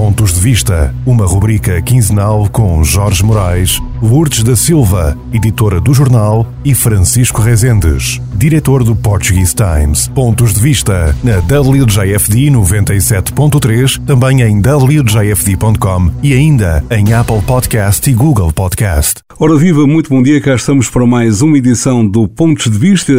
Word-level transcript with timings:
Pontos 0.00 0.32
de 0.32 0.40
Vista, 0.40 0.94
uma 1.04 1.26
rubrica 1.26 1.82
quinzenal 1.82 2.48
com 2.48 2.82
Jorge 2.82 3.22
Moraes, 3.22 3.78
Lourdes 4.02 4.42
da 4.42 4.56
Silva, 4.56 5.16
editora 5.30 5.78
do 5.78 5.92
jornal, 5.92 6.46
e 6.64 6.74
Francisco 6.74 7.42
Rezendes, 7.42 8.18
diretor 8.34 8.82
do 8.82 8.96
Portuguese 8.96 9.54
Times. 9.54 10.08
Pontos 10.08 10.54
de 10.54 10.60
Vista 10.60 11.14
na 11.22 11.36
WJFD 11.38 12.50
97.3, 12.50 14.02
também 14.06 14.40
em 14.40 14.58
WJFD.com 14.58 16.10
e 16.22 16.32
ainda 16.32 16.82
em 16.90 17.12
Apple 17.12 17.42
Podcast 17.42 18.10
e 18.10 18.14
Google 18.14 18.52
Podcast. 18.52 19.20
Ora 19.38 19.56
viva, 19.56 19.86
muito 19.86 20.10
bom 20.10 20.22
dia, 20.22 20.40
cá 20.40 20.54
estamos 20.54 20.88
para 20.88 21.06
mais 21.06 21.42
uma 21.42 21.58
edição 21.58 22.06
do 22.06 22.26
Pontos 22.26 22.70
de 22.70 22.78
Vista, 22.78 23.12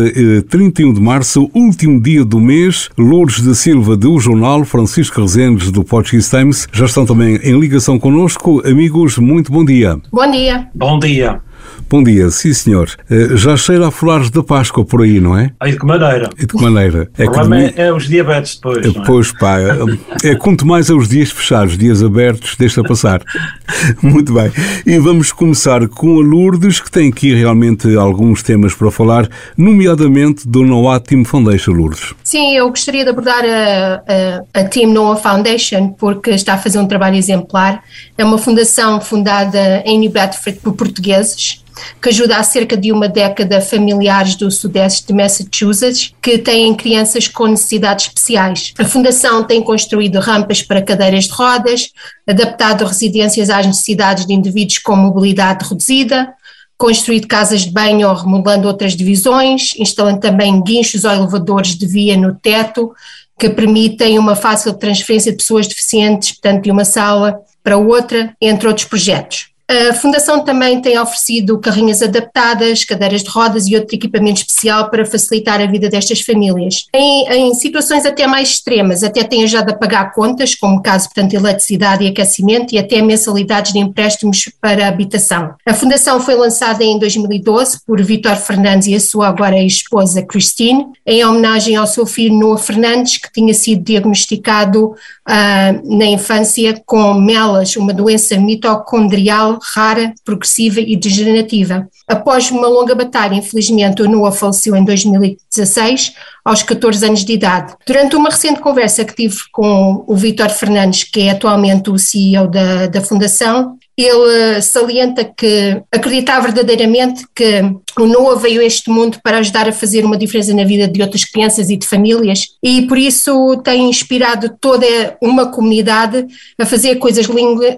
31 0.49 0.89
eh, 0.89 0.93
de 0.93 1.01
março, 1.01 1.49
último 1.53 2.01
dia 2.01 2.25
do 2.25 2.39
mês. 2.39 2.89
Lourdes 2.97 3.41
da 3.41 3.53
Silva 3.53 3.95
do 3.95 4.19
jornal, 4.19 4.63
Francisco 4.65 5.21
Rezendes 5.21 5.71
do 5.71 5.83
Portuguese 5.83 6.29
Times 6.29 6.67
já 6.71 6.85
estão 6.85 7.05
também 7.05 7.37
em 7.37 7.59
ligação 7.59 7.99
connosco. 7.99 8.61
Amigos, 8.67 9.17
muito 9.17 9.51
bom 9.51 9.63
dia. 9.63 9.99
Bom 10.11 10.29
dia. 10.29 10.70
Bom 10.73 10.99
dia. 10.99 11.41
Bom 11.91 12.01
dia, 12.01 12.29
sim 12.29 12.53
senhor. 12.53 12.89
Eh, 13.09 13.35
já 13.35 13.57
cheira 13.57 13.89
a 13.89 13.91
folares 13.91 14.29
da 14.29 14.41
Páscoa 14.41 14.85
por 14.85 15.01
aí, 15.01 15.19
não 15.19 15.37
é? 15.37 15.51
E 15.65 15.71
de 15.71 15.77
que 15.77 15.85
maneira? 15.85 16.29
E 16.37 16.45
de 16.45 16.47
que 16.47 16.55
maneira? 16.55 17.11
É 17.17 17.25
o 17.25 17.31
problema 17.33 17.65
é, 17.65 17.73
é, 17.75 17.93
os 17.93 18.07
diabetes 18.07 18.55
depois, 18.55 18.85
é, 18.85 19.01
Pois 19.05 19.33
pá, 19.33 19.59
é, 19.59 20.29
é 20.29 20.35
quanto 20.35 20.65
mais 20.65 20.89
aos 20.89 21.09
dias 21.09 21.31
fechados, 21.31 21.77
dias 21.77 22.01
abertos, 22.01 22.55
deixa 22.55 22.81
passar. 22.81 23.21
Muito 24.01 24.33
bem. 24.33 24.49
E 24.85 24.97
vamos 24.99 25.33
começar 25.33 25.85
com 25.89 26.17
a 26.17 26.23
Lourdes, 26.23 26.79
que 26.79 26.89
tem 26.89 27.09
aqui 27.09 27.33
realmente 27.35 27.93
alguns 27.97 28.41
temas 28.41 28.73
para 28.73 28.89
falar, 28.89 29.27
nomeadamente 29.57 30.47
do 30.47 30.63
Noah 30.63 31.01
Team 31.01 31.25
Foundation, 31.25 31.71
Lourdes. 31.71 32.13
Sim, 32.23 32.55
eu 32.55 32.69
gostaria 32.69 33.03
de 33.03 33.09
abordar 33.09 33.43
a, 33.43 34.53
a, 34.55 34.61
a 34.61 34.63
Team 34.63 34.93
Noah 34.93 35.19
Foundation, 35.19 35.89
porque 35.89 36.29
está 36.29 36.53
a 36.53 36.57
fazer 36.57 36.79
um 36.79 36.87
trabalho 36.87 37.17
exemplar. 37.17 37.83
É 38.17 38.23
uma 38.23 38.37
fundação 38.37 39.01
fundada 39.01 39.83
em 39.85 39.99
New 39.99 40.09
Bedford 40.09 40.57
por 40.61 40.71
portugueses, 40.71 41.60
que 42.01 42.09
ajuda 42.09 42.37
há 42.37 42.43
cerca 42.43 42.75
de 42.75 42.91
uma 42.91 43.07
década 43.07 43.61
familiares 43.61 44.35
do 44.35 44.49
sudeste 44.49 45.07
de 45.07 45.13
Massachusetts 45.13 46.13
que 46.21 46.37
têm 46.37 46.73
crianças 46.75 47.27
com 47.27 47.47
necessidades 47.47 48.07
especiais. 48.07 48.73
A 48.77 48.85
Fundação 48.85 49.43
tem 49.43 49.61
construído 49.61 50.19
rampas 50.19 50.61
para 50.61 50.81
cadeiras 50.81 51.25
de 51.25 51.31
rodas, 51.31 51.91
adaptado 52.27 52.85
residências 52.85 53.49
às 53.49 53.65
necessidades 53.65 54.25
de 54.25 54.33
indivíduos 54.33 54.79
com 54.79 54.95
mobilidade 54.95 55.67
reduzida, 55.67 56.33
construído 56.77 57.27
casas 57.27 57.61
de 57.61 57.71
banho 57.71 58.09
ou 58.09 58.15
remodelando 58.15 58.67
outras 58.67 58.95
divisões, 58.95 59.69
instalando 59.77 60.19
também 60.19 60.61
guinchos 60.63 61.03
ou 61.03 61.11
elevadores 61.11 61.75
de 61.75 61.85
via 61.85 62.17
no 62.17 62.33
teto 62.35 62.91
que 63.37 63.49
permitem 63.49 64.19
uma 64.19 64.35
fácil 64.35 64.73
transferência 64.73 65.31
de 65.31 65.37
pessoas 65.37 65.67
deficientes, 65.67 66.31
portanto, 66.33 66.63
de 66.63 66.71
uma 66.71 66.85
sala 66.85 67.39
para 67.63 67.77
outra, 67.77 68.35
entre 68.39 68.67
outros 68.67 68.87
projetos. 68.87 69.50
A 69.71 69.93
Fundação 69.93 70.43
também 70.43 70.81
tem 70.81 70.99
oferecido 70.99 71.57
carrinhas 71.57 72.01
adaptadas, 72.01 72.83
cadeiras 72.83 73.23
de 73.23 73.29
rodas 73.29 73.67
e 73.67 73.75
outro 73.75 73.95
equipamento 73.95 74.41
especial 74.41 74.89
para 74.89 75.05
facilitar 75.05 75.61
a 75.61 75.65
vida 75.65 75.87
destas 75.87 76.19
famílias. 76.19 76.87
Em, 76.93 77.29
em 77.29 77.53
situações 77.53 78.05
até 78.05 78.27
mais 78.27 78.49
extremas, 78.49 79.01
até 79.01 79.23
tem 79.23 79.45
ajudado 79.45 79.71
a 79.71 79.77
pagar 79.77 80.11
contas, 80.11 80.55
como 80.55 80.83
caso, 80.83 81.05
portanto, 81.05 81.35
eletricidade 81.35 82.03
e 82.03 82.07
aquecimento, 82.07 82.75
e 82.75 82.79
até 82.79 83.01
mensalidades 83.01 83.71
de 83.71 83.79
empréstimos 83.79 84.51
para 84.59 84.89
habitação. 84.89 85.53
A 85.65 85.73
Fundação 85.73 86.19
foi 86.19 86.35
lançada 86.35 86.83
em 86.83 86.99
2012 86.99 87.79
por 87.87 88.01
Vítor 88.03 88.35
Fernandes 88.35 88.89
e 88.89 88.95
a 88.95 88.99
sua 88.99 89.29
agora 89.29 89.57
esposa 89.57 90.21
Christine, 90.21 90.87
em 91.05 91.23
homenagem 91.23 91.77
ao 91.77 91.87
seu 91.87 92.05
filho 92.05 92.37
Noah 92.37 92.61
Fernandes, 92.61 93.17
que 93.17 93.31
tinha 93.31 93.53
sido 93.53 93.85
diagnosticado 93.85 94.87
uh, 94.87 95.97
na 95.97 96.07
infância 96.07 96.81
com 96.85 97.13
melas, 97.13 97.77
uma 97.77 97.93
doença 97.93 98.37
mitocondrial 98.37 99.60
rara, 99.61 100.13
progressiva 100.23 100.79
e 100.79 100.95
degenerativa. 100.95 101.87
Após 102.07 102.51
uma 102.51 102.67
longa 102.67 102.95
batalha, 102.95 103.35
infelizmente, 103.35 104.01
o 104.01 104.09
Noah 104.09 104.35
faleceu 104.35 104.75
em 104.75 104.83
2016, 104.83 106.13
aos 106.43 106.63
14 106.63 107.05
anos 107.05 107.23
de 107.23 107.33
idade. 107.33 107.73
Durante 107.85 108.15
uma 108.15 108.29
recente 108.29 108.59
conversa 108.59 109.05
que 109.05 109.15
tive 109.15 109.37
com 109.51 110.03
o 110.07 110.15
Vítor 110.15 110.49
Fernandes, 110.49 111.03
que 111.03 111.21
é 111.21 111.31
atualmente 111.31 111.89
o 111.89 111.97
CEO 111.97 112.47
da, 112.47 112.87
da 112.87 113.01
Fundação, 113.01 113.77
ele 114.03 114.61
salienta 114.61 115.23
que 115.23 115.81
acredita 115.91 116.39
verdadeiramente 116.39 117.25
que 117.35 117.61
o 117.99 118.05
Noah 118.05 118.39
veio 118.39 118.61
a 118.61 118.65
este 118.65 118.89
mundo 118.89 119.19
para 119.23 119.37
ajudar 119.37 119.67
a 119.67 119.73
fazer 119.73 120.05
uma 120.05 120.17
diferença 120.17 120.53
na 120.53 120.63
vida 120.63 120.87
de 120.87 121.01
outras 121.01 121.25
crianças 121.25 121.69
e 121.69 121.77
de 121.77 121.87
famílias 121.87 122.47
e 122.63 122.83
por 122.83 122.97
isso 122.97 123.57
tem 123.63 123.89
inspirado 123.89 124.55
toda 124.59 124.85
uma 125.21 125.51
comunidade 125.51 126.25
a 126.59 126.65
fazer 126.65 126.95
coisas 126.95 127.27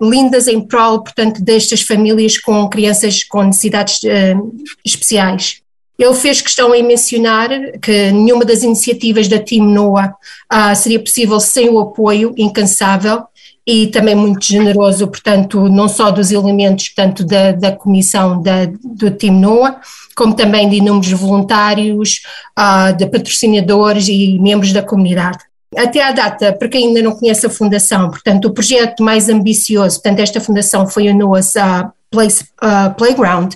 lindas 0.01 0.47
em 0.47 0.61
prol, 0.61 1.03
portanto, 1.03 1.41
destas 1.41 1.81
famílias 1.81 2.37
com 2.37 2.67
crianças 2.69 3.23
com 3.23 3.43
necessidades 3.43 3.99
uh, 4.03 4.53
especiais. 4.85 5.61
Ele 5.97 6.13
fez 6.15 6.41
questão 6.41 6.73
em 6.73 6.83
mencionar 6.83 7.49
que 7.79 8.11
nenhuma 8.11 8.43
das 8.43 8.63
iniciativas 8.63 9.27
da 9.27 9.39
Team 9.39 9.65
NOAA 9.65 10.13
uh, 10.51 10.75
seria 10.75 10.99
possível 10.99 11.39
sem 11.39 11.69
o 11.69 11.79
apoio 11.79 12.33
incansável 12.37 13.23
e 13.65 13.87
também 13.87 14.13
muito 14.13 14.45
generoso, 14.45 15.07
portanto, 15.07 15.69
não 15.69 15.87
só 15.87 16.11
dos 16.11 16.31
elementos, 16.31 16.89
portanto, 16.89 17.25
da, 17.25 17.53
da 17.53 17.71
comissão 17.71 18.41
da, 18.41 18.65
do 18.83 19.09
Team 19.11 19.39
NOAA, 19.39 19.79
como 20.15 20.35
também 20.35 20.69
de 20.69 20.77
inúmeros 20.77 21.11
voluntários, 21.11 22.21
uh, 22.59 22.95
de 22.95 23.05
patrocinadores 23.05 24.07
e 24.07 24.37
membros 24.39 24.73
da 24.73 24.81
comunidade. 24.81 25.39
Até 25.75 26.03
à 26.03 26.11
data, 26.11 26.53
para 26.53 26.67
quem 26.67 26.87
ainda 26.87 27.01
não 27.01 27.15
conhece 27.15 27.45
a 27.45 27.49
Fundação, 27.49 28.09
portanto, 28.09 28.45
o 28.45 28.53
projeto 28.53 29.01
mais 29.01 29.29
ambicioso, 29.29 30.01
portanto, 30.01 30.19
esta 30.19 30.41
Fundação 30.41 30.85
foi 30.87 31.09
o 31.09 31.15
NOAA's 31.15 31.53
uh, 31.55 31.91
Place, 32.11 32.43
uh, 32.61 32.93
Playground, 32.95 33.53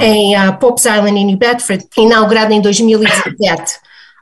em 0.00 0.36
uh, 0.36 0.52
Pope's 0.58 0.86
Island, 0.86 1.18
em 1.18 1.26
New 1.26 1.36
Bedford, 1.36 1.86
inaugurado 1.96 2.52
em 2.52 2.60
2017. 2.60 3.74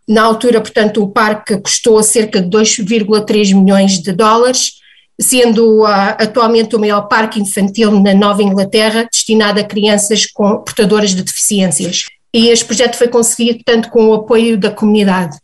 Na 0.07 0.23
altura, 0.23 0.61
portanto, 0.61 1.03
o 1.03 1.09
parque 1.09 1.57
custou 1.59 2.03
cerca 2.03 2.43
de 2.43 2.49
2,3 2.49 3.55
milhões 3.55 4.03
de 4.03 4.13
dólares, 4.13 4.80
sendo 5.21 5.83
uh, 5.83 6.17
atualmente 6.19 6.75
o 6.75 6.81
maior 6.81 7.03
parque 7.03 7.41
infantil 7.41 8.01
na 8.01 8.15
Nova 8.15 8.43
Inglaterra, 8.43 9.09
destinado 9.11 9.61
a 9.61 9.65
crianças 9.65 10.27
com, 10.27 10.59
portadoras 10.59 11.11
de 11.11 11.23
deficiências. 11.23 12.07
E 12.33 12.49
este 12.49 12.65
projeto 12.65 12.97
foi 12.97 13.09
conseguido, 13.09 13.63
portanto, 13.65 13.91
com 13.91 14.09
o 14.09 14.15
apoio 14.15 14.57
da 14.57 14.71
comunidade. 14.71 15.37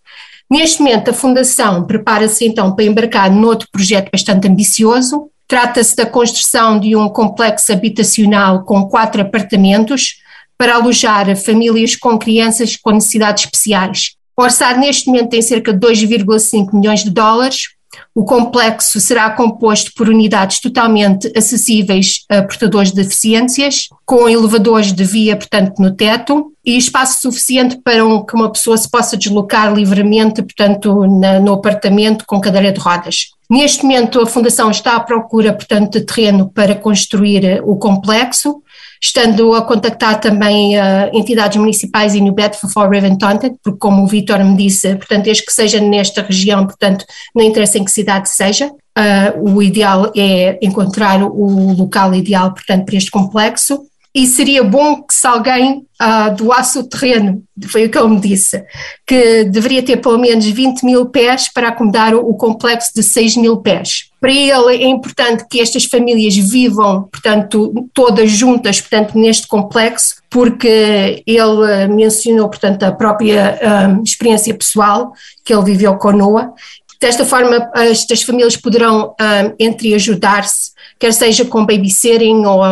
Neste 0.51 0.81
momento, 0.81 1.11
a 1.11 1.13
Fundação 1.13 1.85
prepara-se 1.85 2.47
então 2.47 2.75
para 2.75 2.85
embarcar 2.85 3.31
noutro 3.31 3.69
projeto 3.71 4.11
bastante 4.13 4.47
ambicioso. 4.47 5.29
Trata-se 5.49 5.95
da 5.95 6.07
construção 6.07 6.79
de 6.79 6.95
um 6.97 7.09
complexo 7.09 7.73
habitacional 7.73 8.65
com 8.65 8.89
quatro 8.89 9.23
apartamentos, 9.23 10.17
para 10.59 10.77
alojar 10.77 11.37
famílias 11.37 11.95
com 11.97 12.19
crianças 12.19 12.77
com 12.77 12.91
necessidades 12.93 13.45
especiais. 13.45 14.13
Orçado 14.37 14.81
neste 14.81 15.07
momento 15.07 15.31
tem 15.31 15.43
cerca 15.43 15.73
de 15.73 15.79
2,5 15.87 16.75
milhões 16.75 17.03
de 17.03 17.11
dólares. 17.11 17.76
O 18.15 18.25
complexo 18.25 19.01
será 19.01 19.29
composto 19.31 19.93
por 19.95 20.09
unidades 20.09 20.61
totalmente 20.61 21.31
acessíveis 21.37 22.25
a 22.31 22.43
portadores 22.43 22.91
de 22.91 23.03
deficiências, 23.03 23.89
com 24.05 24.29
elevadores 24.29 24.93
de 24.93 25.05
via, 25.05 25.37
portanto, 25.37 25.81
no 25.81 25.93
teto, 25.95 26.53
e 26.65 26.77
espaço 26.77 27.21
suficiente 27.21 27.79
para 27.84 28.05
um, 28.05 28.25
que 28.25 28.34
uma 28.34 28.51
pessoa 28.51 28.77
se 28.77 28.91
possa 28.91 29.17
deslocar 29.17 29.73
livremente, 29.73 30.43
portanto, 30.43 31.07
na, 31.07 31.39
no 31.39 31.53
apartamento 31.53 32.25
com 32.27 32.41
cadeira 32.41 32.73
de 32.73 32.81
rodas. 32.81 33.37
Neste 33.49 33.84
momento, 33.84 34.21
a 34.21 34.27
Fundação 34.27 34.71
está 34.71 34.97
à 34.97 35.01
procura, 35.01 35.53
portanto, 35.53 35.93
de 35.93 36.05
terreno 36.05 36.51
para 36.53 36.75
construir 36.75 37.63
o 37.65 37.77
complexo 37.77 38.61
estando 39.01 39.55
a 39.55 39.62
contactar 39.62 40.21
também 40.21 40.79
uh, 40.79 41.11
entidades 41.12 41.57
municipais 41.57 42.15
em 42.15 42.21
New 42.21 42.33
Bedford, 42.33 42.95
River 42.95 43.12
e 43.12 43.19
Taunton, 43.19 43.57
porque 43.62 43.79
como 43.79 44.03
o 44.03 44.07
Vitor 44.07 44.43
me 44.45 44.57
disse, 44.57 44.95
portanto, 44.97 45.25
desde 45.25 45.45
que 45.45 45.53
seja 45.53 45.81
nesta 45.81 46.23
região, 46.23 46.67
portanto, 46.67 47.05
não 47.34 47.45
interessa 47.45 47.79
em 47.79 47.84
que 47.84 47.91
cidade 47.91 48.29
seja, 48.29 48.67
uh, 48.69 49.53
o 49.55 49.62
ideal 49.62 50.12
é 50.17 50.59
encontrar 50.63 51.22
o 51.22 51.72
local 51.72 52.15
ideal, 52.15 52.53
portanto, 52.53 52.84
para 52.84 52.97
este 52.97 53.10
complexo, 53.10 53.87
e 54.16 54.27
seria 54.27 54.65
bom 54.65 55.03
que 55.03 55.13
se 55.13 55.27
alguém 55.27 55.86
uh, 56.01 56.34
doasse 56.34 56.78
o 56.78 56.84
terreno, 56.84 57.42
foi 57.66 57.84
o 57.84 57.91
que 57.91 57.98
ele 57.98 58.09
me 58.09 58.18
disse, 58.18 58.65
que 59.07 59.45
deveria 59.45 59.83
ter 59.83 59.98
pelo 59.98 60.16
menos 60.16 60.47
20 60.47 60.86
mil 60.86 61.04
pés 61.04 61.53
para 61.53 61.68
acomodar 61.68 62.15
o, 62.15 62.30
o 62.30 62.34
complexo 62.34 62.92
de 62.95 63.03
6 63.03 63.36
mil 63.36 63.59
pés. 63.59 64.10
Para 64.18 64.33
ele 64.33 64.83
é 64.83 64.86
importante 64.86 65.45
que 65.47 65.60
estas 65.60 65.84
famílias 65.84 66.34
vivam, 66.34 67.03
portanto, 67.13 67.91
todas 67.92 68.30
juntas, 68.30 68.80
portanto, 68.80 69.18
neste 69.18 69.47
complexo, 69.47 70.15
porque 70.30 71.22
ele 71.27 71.86
mencionou, 71.89 72.48
portanto, 72.48 72.84
a 72.84 72.92
própria 72.92 73.60
um, 73.91 74.03
experiência 74.03 74.54
pessoal 74.54 75.12
que 75.45 75.53
ele 75.53 75.65
viveu 75.65 75.95
com 75.98 76.10
Noah. 76.12 76.54
Desta 76.98 77.27
forma, 77.27 77.71
estas 77.74 78.22
famílias 78.22 78.57
poderão 78.57 79.15
um, 79.21 79.54
entre 79.59 79.92
ajudar-se 79.92 80.74
quer 80.98 81.13
seja 81.13 81.45
com 81.45 81.65
babysitting 81.65 82.45
ou 82.45 82.63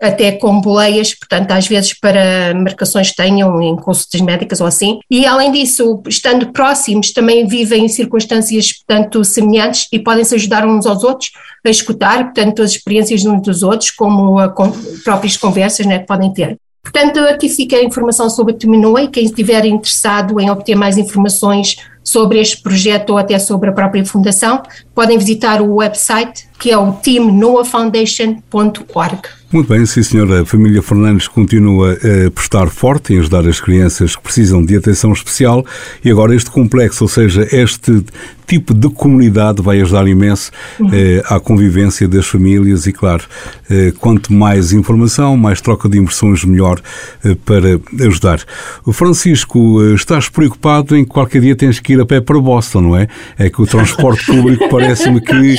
até 0.00 0.32
com 0.32 0.60
boleias, 0.60 1.14
portanto, 1.14 1.50
às 1.52 1.66
vezes 1.66 1.98
para 1.98 2.54
marcações 2.54 3.10
que 3.10 3.16
tenham 3.16 3.60
em 3.60 3.76
consultas 3.76 4.20
médicas 4.20 4.60
ou 4.60 4.66
assim. 4.66 4.98
E 5.10 5.26
além 5.26 5.52
disso, 5.52 6.02
estando 6.08 6.52
próximos, 6.52 7.12
também 7.12 7.46
vivem 7.46 7.84
em 7.84 7.88
circunstâncias, 7.88 8.72
portanto, 8.72 9.22
semelhantes 9.24 9.86
e 9.92 9.98
podem 9.98 10.24
se 10.24 10.34
ajudar 10.34 10.66
uns 10.66 10.86
aos 10.86 11.04
outros 11.04 11.30
a 11.64 11.70
escutar, 11.70 12.24
portanto, 12.24 12.62
as 12.62 12.72
experiências 12.72 13.24
uns 13.24 13.42
dos 13.42 13.62
outros, 13.62 13.90
como 13.90 14.38
a 14.38 14.48
com, 14.48 14.70
próprias 15.04 15.36
conversas 15.36 15.84
né, 15.86 15.98
que 15.98 16.06
podem 16.06 16.32
ter. 16.32 16.56
Portanto, 16.82 17.18
aqui 17.18 17.48
fica 17.48 17.76
a 17.76 17.82
informação 17.82 18.30
sobre 18.30 18.54
a 18.54 18.56
Terminua 18.56 19.02
e 19.02 19.08
quem 19.08 19.24
estiver 19.24 19.64
interessado 19.66 20.40
em 20.40 20.48
obter 20.48 20.76
mais 20.76 20.96
informações 20.96 21.76
sobre 22.02 22.40
este 22.40 22.62
projeto 22.62 23.10
ou 23.10 23.18
até 23.18 23.36
sobre 23.40 23.70
a 23.70 23.72
própria 23.72 24.04
fundação, 24.04 24.62
podem 24.96 25.18
visitar 25.18 25.60
o 25.60 25.74
website 25.74 26.46
que 26.58 26.70
é 26.70 26.78
o 26.78 26.92
teamnoafoundation.org. 26.92 29.28
Muito 29.52 29.68
bem, 29.68 29.84
sim 29.86 30.02
senhora. 30.02 30.42
A 30.42 30.44
família 30.44 30.82
Fernandes 30.82 31.28
continua 31.28 31.92
a 31.92 32.28
prestar 32.30 32.68
forte 32.68 33.14
em 33.14 33.20
ajudar 33.20 33.46
as 33.46 33.60
crianças 33.60 34.16
que 34.16 34.22
precisam 34.22 34.64
de 34.64 34.76
atenção 34.76 35.12
especial 35.12 35.64
e 36.04 36.10
agora 36.10 36.34
este 36.34 36.50
complexo, 36.50 37.04
ou 37.04 37.08
seja, 37.08 37.46
este 37.52 38.04
tipo 38.44 38.74
de 38.74 38.88
comunidade 38.88 39.62
vai 39.62 39.80
ajudar 39.80 40.06
imenso 40.06 40.50
uhum. 40.78 40.90
eh, 40.92 41.22
à 41.26 41.40
convivência 41.40 42.06
das 42.06 42.26
famílias 42.26 42.86
e, 42.86 42.92
claro, 42.92 43.24
eh, 43.68 43.92
quanto 43.98 44.32
mais 44.32 44.72
informação, 44.72 45.36
mais 45.36 45.60
troca 45.60 45.88
de 45.88 45.98
impressões, 45.98 46.44
melhor 46.44 46.80
eh, 47.24 47.36
para 47.44 47.80
ajudar. 48.06 48.40
O 48.84 48.92
Francisco, 48.92 49.82
eh, 49.82 49.94
estás 49.94 50.28
preocupado 50.28 50.96
em 50.96 51.02
que 51.02 51.10
qualquer 51.10 51.40
dia 51.40 51.56
tens 51.56 51.80
que 51.80 51.94
ir 51.94 52.00
a 52.00 52.06
pé 52.06 52.20
para 52.20 52.38
Boston, 52.38 52.82
não 52.82 52.96
é? 52.96 53.08
É 53.36 53.50
que 53.50 53.60
o 53.60 53.66
transporte 53.66 54.26
público 54.26 54.68
parece-me 54.86 55.20
que 55.20 55.56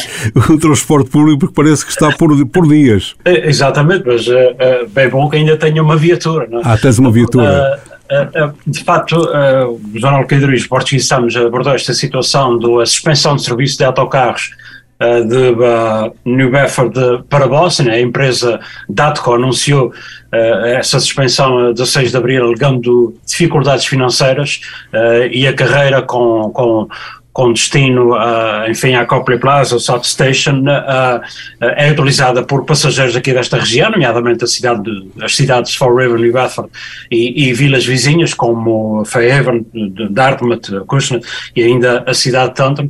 o 0.52 0.58
transporte 0.58 1.10
público 1.10 1.52
parece 1.54 1.86
que 1.86 1.92
está 1.92 2.12
por, 2.12 2.46
por 2.48 2.68
dias. 2.68 3.16
É, 3.26 3.48
exatamente, 3.48 4.04
mas 4.06 4.28
é, 4.28 4.86
bem 4.88 5.10
bom 5.10 5.30
que 5.30 5.38
ainda 5.38 5.58
tenha 5.58 5.82
uma 5.82 5.96
viatura, 5.96 6.48
não 6.50 6.60
é? 6.60 6.62
Ah, 6.64 6.78
tens 6.78 6.98
uma 6.98 7.12
viatura. 7.12 7.80
Uh, 8.10 8.54
de 8.66 8.84
facto, 8.86 9.18
o 9.18 10.00
Jornal 10.00 10.26
Cadeiros 10.26 10.66
Português 10.66 11.04
estamos 11.04 11.36
abordou 11.36 11.74
esta 11.74 11.94
situação 11.94 12.58
da 12.58 12.86
suspensão 12.86 13.36
de 13.36 13.44
serviço 13.44 13.78
de 13.78 13.84
autocarros 13.84 14.52
de 15.00 15.56
New 16.26 16.50
Bedford 16.50 17.24
para 17.30 17.48
Boston. 17.48 17.90
A 17.90 18.00
empresa 18.00 18.60
Datco 18.90 19.34
anunciou 19.34 19.94
essa 20.32 21.00
suspensão 21.00 21.68
a 21.68 21.72
16 21.72 22.12
de 22.12 22.18
abril, 22.18 22.46
alegando 22.46 23.14
dificuldades 23.26 23.86
financeiras 23.86 24.62
e 25.32 25.46
a 25.48 25.54
carreira 25.54 26.02
com, 26.02 26.50
com 26.52 26.88
com 27.38 27.54
destino, 27.54 28.16
uh, 28.16 28.68
enfim, 28.68 28.96
à 28.96 29.06
Copley 29.06 29.38
Plaza, 29.38 29.76
ou 29.76 29.80
South 29.80 30.06
Station, 30.06 30.62
uh, 30.62 31.22
é 31.62 31.92
utilizada 31.92 32.42
por 32.42 32.66
passageiros 32.66 33.16
aqui 33.16 33.32
desta 33.32 33.60
região, 33.60 33.92
nomeadamente 33.92 34.44
a 34.44 34.48
cidade 34.48 34.82
de, 34.82 35.08
as 35.22 35.36
cidades 35.36 35.74
de 35.74 35.78
Fall 35.78 35.96
River, 35.96 36.18
New 36.18 36.34
Bedford 36.34 36.72
e, 37.12 37.48
e 37.48 37.54
vilas 37.54 37.86
vizinhas 37.86 38.34
como 38.34 39.06
Fairhaven, 39.06 39.64
Dartmouth, 40.10 40.84
Cushnet 40.88 41.24
e 41.56 41.62
ainda 41.62 42.04
a 42.08 42.14
cidade 42.16 42.50
de 42.50 42.56
Taunton. 42.56 42.90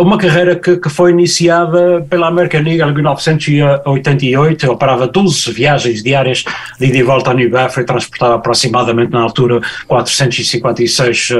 uma 0.00 0.16
carreira 0.16 0.54
que, 0.54 0.76
que, 0.76 0.88
foi 0.88 1.10
iniciada 1.10 2.06
pela 2.08 2.28
American 2.28 2.60
Eagle 2.60 2.90
em 2.90 2.94
1988, 2.94 4.70
operava 4.70 5.08
12 5.08 5.50
viagens 5.50 6.04
diárias 6.04 6.44
de 6.78 6.86
ida 6.86 6.98
e 6.98 7.02
volta 7.02 7.32
a 7.32 7.34
New 7.34 7.50
Bedford 7.50 7.84
transportava 7.84 8.36
aproximadamente 8.36 9.10
na 9.10 9.22
altura 9.22 9.60
456 9.88 11.30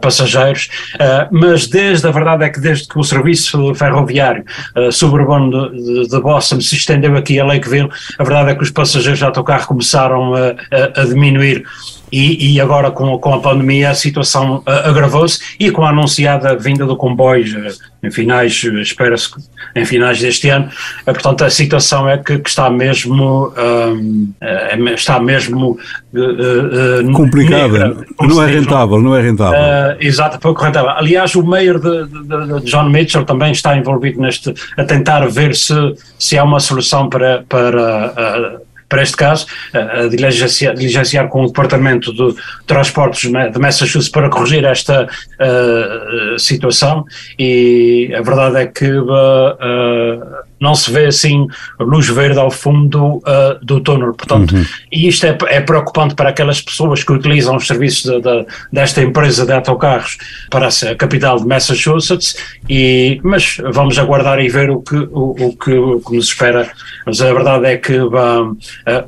passageiros, 0.00 0.68
mas 1.32 1.63
desde, 1.66 2.06
a 2.06 2.10
verdade 2.10 2.44
é 2.44 2.50
que 2.50 2.60
desde 2.60 2.88
que 2.88 2.98
o 2.98 3.02
serviço 3.02 3.74
ferroviário 3.74 4.44
uh, 4.76 4.92
suburbano 4.92 5.70
de, 5.70 5.82
de, 5.82 6.08
de, 6.08 6.20
Boston 6.20 6.60
se 6.60 6.76
estendeu 6.76 7.16
aqui 7.16 7.38
a 7.38 7.44
Lakeville, 7.44 7.90
a 8.18 8.24
verdade 8.24 8.50
é 8.50 8.54
que 8.54 8.62
os 8.62 8.70
passageiros 8.70 9.18
de 9.18 9.24
autocarro 9.24 9.66
começaram 9.66 10.34
a, 10.34 10.54
a, 10.70 11.02
a 11.02 11.04
diminuir 11.04 11.64
e, 12.14 12.54
e, 12.54 12.60
agora 12.60 12.92
com, 12.92 13.18
com 13.18 13.34
a 13.34 13.40
pandemia 13.40 13.90
a 13.90 13.94
situação 13.94 14.58
uh, 14.58 14.88
agravou-se 14.88 15.40
e 15.58 15.68
com 15.72 15.84
a 15.84 15.88
anunciada 15.88 16.54
vinda 16.56 16.86
do 16.86 16.96
comboio 16.96 17.44
uh, 17.58 17.72
em 18.04 18.10
finais, 18.10 18.62
espera-se 18.62 19.30
em 19.74 19.84
finais 19.84 20.20
deste 20.20 20.48
ano, 20.48 20.66
uh, 20.66 21.04
portanto 21.06 21.42
a 21.42 21.50
situação 21.50 22.08
é 22.08 22.16
que, 22.16 22.38
que 22.38 22.48
está 22.48 22.70
mesmo 22.70 23.52
está 24.94 25.18
mesmo 25.18 25.76
complicada, 27.12 27.96
não 28.20 28.42
é 28.42 28.46
rentável, 28.46 29.02
não 29.02 29.16
é 29.16 29.20
rentável. 29.20 29.96
exato, 29.98 30.38
pouco 30.38 30.62
rentável. 30.62 30.90
Aliás, 30.90 31.34
o 31.34 31.42
mayor 31.42 31.80
de, 31.80 32.06
de, 32.06 32.60
de, 32.60 32.70
John 32.70 32.90
Mitchell 32.90 33.24
também 33.24 33.50
está 33.50 33.76
envolvido 33.76 34.20
neste, 34.20 34.54
a 34.76 34.84
tentar 34.84 35.26
ver 35.28 35.56
se, 35.56 35.74
se 36.18 36.38
há 36.38 36.44
uma 36.44 36.60
solução 36.60 37.08
para, 37.08 37.44
para 37.48 38.60
para 38.94 39.02
este 39.02 39.16
caso, 39.16 39.46
a 39.72 40.06
diligenciar, 40.06 40.72
diligenciar 40.72 41.28
com 41.28 41.42
o 41.42 41.46
Departamento 41.48 42.12
de 42.14 42.40
Transportes 42.64 43.28
de 43.28 43.58
Massachusetts 43.58 44.08
para 44.08 44.30
corrigir 44.30 44.64
esta 44.64 45.08
uh, 45.08 46.38
situação 46.38 47.04
e 47.36 48.14
a 48.16 48.22
verdade 48.22 48.58
é 48.58 48.66
que 48.66 48.88
uh, 48.88 49.04
não 50.64 50.74
se 50.74 50.90
vê 50.90 51.06
assim 51.06 51.46
luz 51.78 52.08
verde 52.08 52.38
ao 52.38 52.50
fundo 52.50 53.18
uh, 53.18 53.22
do 53.62 53.80
túnel. 53.80 54.14
Portanto, 54.14 54.54
uhum. 54.54 54.64
e 54.90 55.06
isto 55.06 55.26
é, 55.26 55.36
é, 55.48 55.60
preocupante 55.60 56.14
para 56.14 56.30
aquelas 56.30 56.60
pessoas 56.60 57.04
que 57.04 57.12
utilizam 57.12 57.56
os 57.56 57.66
serviços 57.66 58.02
de, 58.10 58.20
de, 58.20 58.46
desta 58.72 59.02
empresa 59.02 59.44
de 59.44 59.52
autocarros 59.52 60.16
para 60.50 60.68
a 60.68 60.94
capital 60.96 61.38
de 61.38 61.46
Massachusetts, 61.46 62.36
e, 62.68 63.20
mas 63.22 63.58
vamos 63.72 63.98
aguardar 63.98 64.40
e 64.40 64.48
ver 64.48 64.70
o 64.70 64.80
que, 64.80 64.96
o, 64.96 65.36
o 65.38 65.56
que, 65.56 65.72
o 65.72 66.00
que 66.00 66.16
nos 66.16 66.26
espera. 66.26 66.70
Mas 67.06 67.20
a 67.20 67.32
verdade 67.32 67.66
é 67.66 67.76
que 67.76 67.98
uh, 67.98 68.56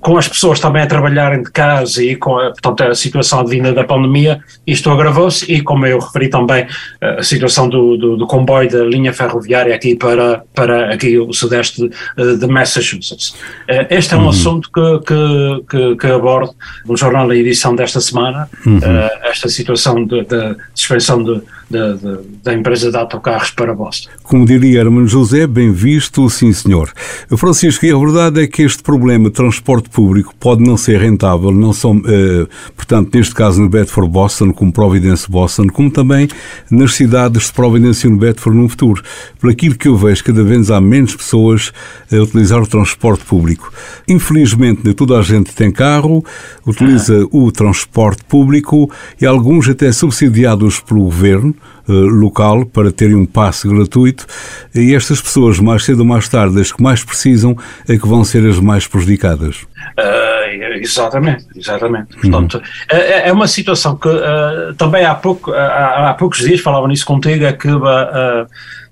com 0.00 0.18
as 0.18 0.28
pessoas 0.28 0.60
também 0.60 0.82
a 0.82 0.86
trabalharem 0.86 1.42
de 1.42 1.50
casa 1.50 2.04
e 2.04 2.14
com 2.14 2.38
a, 2.38 2.50
portanto, 2.50 2.84
a 2.84 2.94
situação 2.94 3.40
advinda 3.40 3.72
da 3.72 3.84
pandemia, 3.84 4.40
isto 4.66 4.90
agravou-se 4.90 5.50
e 5.50 5.62
como 5.62 5.86
eu 5.86 5.98
referi 5.98 6.28
também 6.28 6.66
a 7.00 7.22
situação 7.22 7.68
do, 7.68 7.96
do, 7.96 8.16
do 8.16 8.26
comboio 8.26 8.70
da 8.70 8.84
linha 8.84 9.12
ferroviária 9.12 9.74
aqui 9.74 9.96
para, 9.96 10.42
para 10.54 10.92
aqui 10.92 11.18
o 11.18 11.32
sudeste 11.46 11.90
de, 12.16 12.36
de 12.36 12.46
Massachusetts. 12.46 13.30
Uh, 13.68 13.86
este 13.90 14.14
é 14.14 14.16
um 14.16 14.22
uhum. 14.22 14.28
assunto 14.30 14.70
que, 14.72 14.98
que, 15.06 15.64
que, 15.70 15.96
que, 15.96 16.06
abordo 16.06 16.54
no 16.84 16.96
jornal 16.96 17.28
da 17.28 17.36
edição 17.36 17.74
desta 17.74 18.00
semana, 18.00 18.48
uhum. 18.64 18.78
uh, 18.78 19.10
esta 19.24 19.48
situação 19.48 20.04
de, 20.04 20.22
de 20.24 20.56
suspensão 20.74 21.22
de, 21.22 21.42
da 21.68 22.54
empresa 22.54 22.90
de 22.90 22.96
autocarros 22.96 23.50
para 23.50 23.74
Boston. 23.74 24.10
Como 24.22 24.44
diria 24.44 24.80
Hermano 24.80 25.08
José, 25.08 25.46
bem 25.46 25.72
visto, 25.72 26.28
sim 26.30 26.52
senhor. 26.52 26.92
Francisco, 27.36 27.84
e 27.84 27.90
a 27.90 27.98
verdade 27.98 28.42
é 28.42 28.46
que 28.46 28.62
este 28.62 28.82
problema 28.82 29.28
de 29.28 29.34
transporte 29.34 29.88
público 29.88 30.34
pode 30.38 30.62
não 30.62 30.76
ser 30.76 31.00
rentável, 31.00 31.50
não 31.50 31.72
são, 31.72 31.96
uh, 31.96 32.48
portanto, 32.76 33.16
neste 33.16 33.34
caso 33.34 33.60
no 33.60 33.68
Bedford 33.68 34.10
Boston, 34.10 34.52
como 34.52 34.72
Providence 34.72 35.28
Boston, 35.28 35.66
como 35.68 35.90
também 35.90 36.28
nas 36.70 36.94
cidades 36.94 37.46
de 37.46 37.52
Providence 37.52 38.06
e 38.06 38.10
no 38.10 38.16
Bedford 38.16 38.56
no 38.56 38.68
futuro. 38.68 39.02
Por 39.40 39.50
aquilo 39.50 39.74
que 39.74 39.88
eu 39.88 39.96
vejo, 39.96 40.22
cada 40.24 40.44
vez 40.44 40.70
há 40.70 40.80
menos 40.80 41.16
pessoas 41.16 41.72
a 42.12 42.16
utilizar 42.16 42.62
o 42.62 42.66
transporte 42.66 43.24
público. 43.24 43.72
Infelizmente, 44.08 44.94
toda 44.94 45.18
a 45.18 45.22
gente 45.22 45.54
tem 45.54 45.70
carro, 45.70 46.24
utiliza 46.64 47.22
ah. 47.22 47.28
o 47.32 47.50
transporte 47.50 48.22
público 48.24 48.90
e 49.20 49.26
alguns 49.26 49.68
até 49.68 49.90
subsidiados 49.90 50.80
pelo 50.80 51.04
governo, 51.04 51.54
eh, 51.54 51.55
local 51.88 52.66
para 52.66 52.90
terem 52.90 53.14
um 53.14 53.26
passe 53.26 53.68
gratuito 53.68 54.26
e 54.74 54.94
estas 54.94 55.20
pessoas, 55.20 55.60
mais 55.60 55.84
cedo 55.84 56.00
ou 56.00 56.04
mais 56.04 56.28
tarde, 56.28 56.60
as 56.60 56.72
que 56.72 56.82
mais 56.82 57.04
precisam, 57.04 57.56
é 57.88 57.96
que 57.96 58.06
vão 58.06 58.24
ser 58.24 58.46
as 58.46 58.58
mais 58.58 58.86
prejudicadas. 58.86 59.62
Uh, 59.98 60.74
exatamente, 60.80 61.46
exatamente. 61.54 62.16
Uhum. 62.16 62.30
Portanto, 62.30 62.62
é, 62.90 63.28
é, 63.28 63.32
uma 63.32 63.46
situação 63.46 63.96
que 63.96 64.08
uh, 64.08 64.74
também 64.76 65.04
há, 65.04 65.14
pouco, 65.14 65.52
há, 65.52 66.10
há, 66.10 66.14
poucos 66.14 66.38
dias 66.40 66.60
falava 66.60 66.88
nisso 66.88 67.06
contigo, 67.06 67.44
é 67.44 67.52
que 67.52 67.68
uh, 67.68 68.46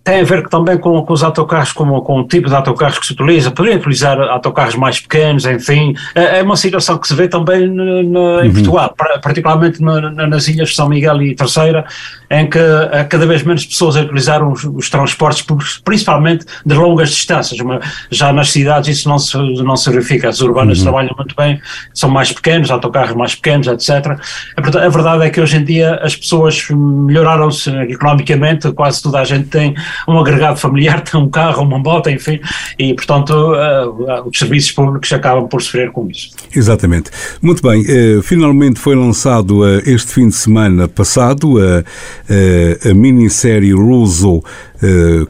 tem 0.04 0.20
a 0.20 0.24
ver 0.24 0.46
também 0.48 0.76
com, 0.76 1.02
com 1.02 1.12
os 1.14 1.22
autocarros, 1.22 1.72
com, 1.72 1.98
com 2.02 2.20
o 2.20 2.28
tipo 2.28 2.46
de 2.46 2.54
autocarros 2.54 2.98
que 2.98 3.06
se 3.06 3.14
utiliza, 3.14 3.50
poderiam 3.50 3.78
utilizar 3.78 4.20
autocarros 4.20 4.74
mais 4.74 5.00
pequenos, 5.00 5.46
enfim, 5.46 5.94
é, 6.14 6.40
é 6.40 6.42
uma 6.42 6.58
situação 6.58 6.98
que 6.98 7.08
se 7.08 7.14
vê 7.14 7.26
também 7.26 7.66
no, 7.66 8.02
no, 8.02 8.44
em 8.44 8.48
uhum. 8.48 8.52
Portugal, 8.52 8.94
particularmente 9.22 9.80
no, 9.80 9.98
nas 10.10 10.46
ilhas 10.46 10.68
de 10.68 10.74
São 10.74 10.90
Miguel 10.90 11.22
e 11.22 11.34
Terceira, 11.34 11.86
em 12.30 12.48
que 12.48 12.58
há 12.58 13.04
cada 13.04 13.26
vez 13.26 13.42
menos 13.42 13.64
pessoas 13.64 13.96
a 13.96 14.02
utilizar 14.02 14.46
os, 14.46 14.64
os 14.64 14.90
transportes 14.90 15.40
públicos, 15.40 15.80
principalmente 15.82 16.44
de 16.66 16.74
longas 16.74 17.08
distâncias, 17.08 17.58
já 18.10 18.30
nas 18.30 18.50
cidades 18.50 18.98
isso 18.98 19.08
não 19.08 19.18
se, 19.18 19.38
não 19.38 19.76
se 19.76 19.88
verifica, 19.90 20.28
as 20.28 20.42
urbanas 20.42 20.78
uhum. 20.78 20.84
trabalham 20.84 21.14
muito 21.16 21.34
bem, 21.34 21.58
são 21.94 22.10
mais 22.10 22.30
pequenos, 22.30 22.70
autocarros 22.70 23.16
mais 23.16 23.34
pequenos, 23.34 23.68
etc. 23.68 24.18
A 24.58 24.88
verdade 24.90 25.24
é 25.24 25.30
que 25.30 25.40
hoje 25.40 25.56
em 25.56 25.64
dia 25.64 25.94
as 26.02 26.14
pessoas 26.14 26.66
melhoraram-se 26.68 27.70
economicamente, 27.70 28.70
quase 28.72 29.02
toda 29.02 29.18
a 29.20 29.24
gente 29.24 29.48
tem 29.48 29.74
um 30.08 30.18
agregado 30.18 30.58
familiar, 30.58 31.00
tem 31.04 31.20
um 31.20 31.28
carro, 31.28 31.62
uma 31.62 31.78
moto, 31.78 32.10
enfim, 32.10 32.40
e 32.78 32.94
portanto 32.94 33.30
uh, 33.32 34.28
os 34.28 34.38
serviços 34.38 34.72
públicos 34.72 35.12
acabam 35.12 35.48
por 35.48 35.62
sofrer 35.62 35.90
com 35.90 36.08
isso. 36.08 36.30
Exatamente. 36.54 37.10
Muito 37.40 37.62
bem, 37.62 37.82
uh, 37.82 38.22
finalmente 38.22 38.78
foi 38.80 38.94
lançado 38.94 39.60
uh, 39.60 39.78
este 39.86 40.12
fim 40.12 40.28
de 40.28 40.34
semana 40.34 40.88
passado 40.88 41.54
a, 41.58 42.94
minissérie 42.94 43.72
Russo 43.72 44.42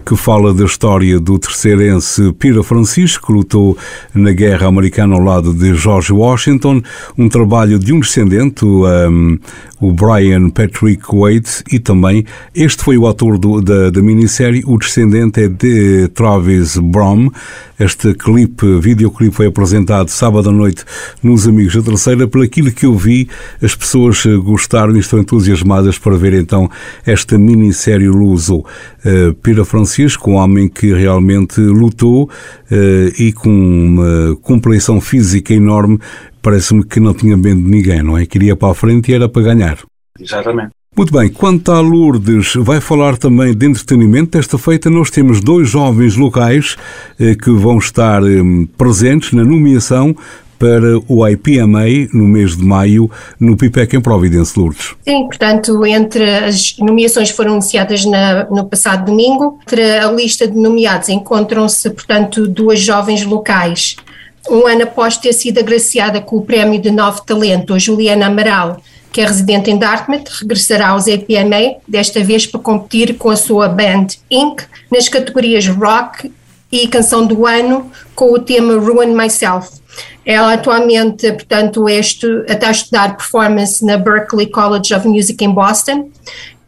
que 0.05 0.17
fala 0.17 0.53
da 0.53 0.65
história 0.65 1.19
do 1.21 1.39
terceirense 1.39 2.33
Pira 2.33 2.63
Francisco, 2.63 3.27
que 3.27 3.33
lutou 3.33 3.77
na 4.15 4.33
guerra 4.33 4.67
americana 4.67 5.15
ao 5.15 5.21
lado 5.21 5.55
de 5.55 5.75
George 5.75 6.13
Washington, 6.13 6.83
um 7.17 7.29
trabalho 7.29 7.79
de 7.79 7.93
um 7.93 8.01
descendente, 8.01 8.65
um, 8.65 9.39
o 9.81 9.93
Brian 9.93 10.51
Patrick 10.51 11.05
Wade, 11.13 11.63
e 11.71 11.79
também 11.79 12.25
este 12.55 12.83
foi 12.83 12.97
o 12.97 13.07
ator 13.07 13.39
do, 13.39 13.61
da, 13.61 13.91
da 13.91 14.03
minissérie, 14.03 14.63
o 14.67 14.79
descendente 14.79 15.43
é 15.43 15.49
de 15.49 16.09
Travis 16.09 16.77
Brom. 16.79 17.31
Este 17.79 18.15
clipe, 18.15 18.79
videoclipe 18.79 19.35
foi 19.35 19.47
apresentado 19.47 20.09
sábado 20.09 20.49
à 20.49 20.53
noite 20.53 20.85
nos 21.23 21.47
Amigos 21.49 21.75
da 21.75 21.83
Terceira. 21.83 22.29
Por 22.29 22.43
aquilo 22.43 22.71
que 22.71 22.87
eu 22.87 22.95
vi, 22.95 23.29
as 23.61 23.75
pessoas 23.75 24.25
gostaram 24.45 24.95
e 24.97 25.01
estão 25.01 25.19
entusiasmadas 25.19 25.99
para 25.99 26.17
ver 26.17 26.35
então 26.35 26.71
esta 27.05 27.37
minissérie 27.37 28.09
luso. 28.09 28.59
Uh, 29.05 29.35
Pira 29.45 29.63
Francisco, 29.63 30.31
um 30.31 30.35
homem 30.37 30.69
que 30.69 30.95
realmente 30.95 31.61
lutou 31.61 32.25
uh, 32.25 33.23
e 33.23 33.31
com 33.31 33.51
uma 33.51 34.35
compreensão 34.37 35.03
física 35.03 35.53
enorme 35.53 35.99
parece-me 36.41 36.83
que 36.83 36.99
não 36.99 37.13
tinha 37.13 37.37
medo 37.37 37.63
de 37.63 37.71
ninguém, 37.71 38.03
não 38.03 38.17
é? 38.17 38.25
Queria 38.25 38.57
para 38.57 38.71
a 38.71 38.75
frente 38.75 39.13
e 39.13 39.15
era 39.15 39.29
para 39.29 39.43
ganhar. 39.43 39.79
Exatamente. 40.19 40.71
Muito 40.97 41.13
bem, 41.13 41.29
quanto 41.29 41.73
à 41.73 41.81
Lourdes, 41.81 42.55
vai 42.55 42.81
falar 42.81 43.17
também 43.17 43.53
de 43.53 43.67
entretenimento. 43.67 44.39
Desta 44.39 44.57
feita, 44.57 44.89
nós 44.89 45.11
temos 45.11 45.41
dois 45.41 45.69
jovens 45.69 46.17
locais 46.17 46.77
eh, 47.19 47.35
que 47.35 47.51
vão 47.51 47.79
estar 47.79 48.23
eh, 48.23 48.41
presentes 48.79 49.33
na 49.33 49.43
nomeação 49.43 50.15
para 50.65 50.99
o 51.07 51.29
IPMA 51.29 52.09
no 52.15 52.25
mês 52.25 52.57
de 52.57 52.65
maio 52.65 53.11
no 53.39 53.55
PIPEC 53.55 53.97
em 53.97 54.01
Providence, 54.01 54.59
Lourdes. 54.59 54.95
Sim, 55.07 55.27
portanto, 55.27 55.85
entre 55.85 56.25
as 56.25 56.79
nomeações 56.79 57.29
foram 57.29 57.53
anunciadas 57.53 58.07
na, 58.07 58.45
no 58.45 58.65
passado 58.65 59.05
domingo, 59.05 59.59
entre 59.67 59.99
a 59.99 60.11
lista 60.11 60.49
de 60.49 60.57
nomeados 60.57 61.11
encontram-se, 61.11 61.91
portanto, 61.91 62.49
duas 62.49 62.81
jovens 62.81 63.27
locais 63.27 63.97
um 64.51 64.67
ano 64.67 64.83
após 64.83 65.17
ter 65.17 65.33
sido 65.33 65.59
agraciada 65.59 66.21
com 66.21 66.37
o 66.37 66.43
prémio 66.43 66.79
de 66.79 66.91
Novo 66.91 67.23
Talento, 67.23 67.73
a 67.73 67.79
Juliana 67.79 68.27
Amaral, 68.27 68.79
que 69.11 69.23
é 69.23 69.27
residente 69.27 69.71
em 69.71 69.79
Dartmouth, 69.79 70.29
regressará 70.41 70.89
aos 70.89 71.09
APMA, 71.09 71.77
desta 71.89 72.23
vez 72.23 72.47
para 72.47 72.61
competir 72.61 73.17
com 73.17 73.31
a 73.31 73.37
sua 73.37 73.69
band 73.69 74.09
Inc. 74.31 74.63
nas 74.93 75.09
categorias 75.09 75.67
Rock 75.67 76.31
e 76.71 76.87
Canção 76.89 77.27
do 77.27 77.47
Ano, 77.47 77.91
com 78.15 78.33
o 78.33 78.39
tema 78.39 78.75
Ruin 78.75 79.15
Myself. 79.15 79.84
Ela 80.25 80.55
atualmente, 80.55 81.31
portanto, 81.33 81.89
este, 81.89 82.27
está 82.49 82.69
a 82.69 82.73
estudar 82.73 83.17
performance 83.17 83.85
na 83.85 83.97
Berklee 83.97 84.51
College 84.51 84.95
of 84.95 85.07
Music 85.07 85.45
em 85.45 85.51
Boston, 85.51 86.11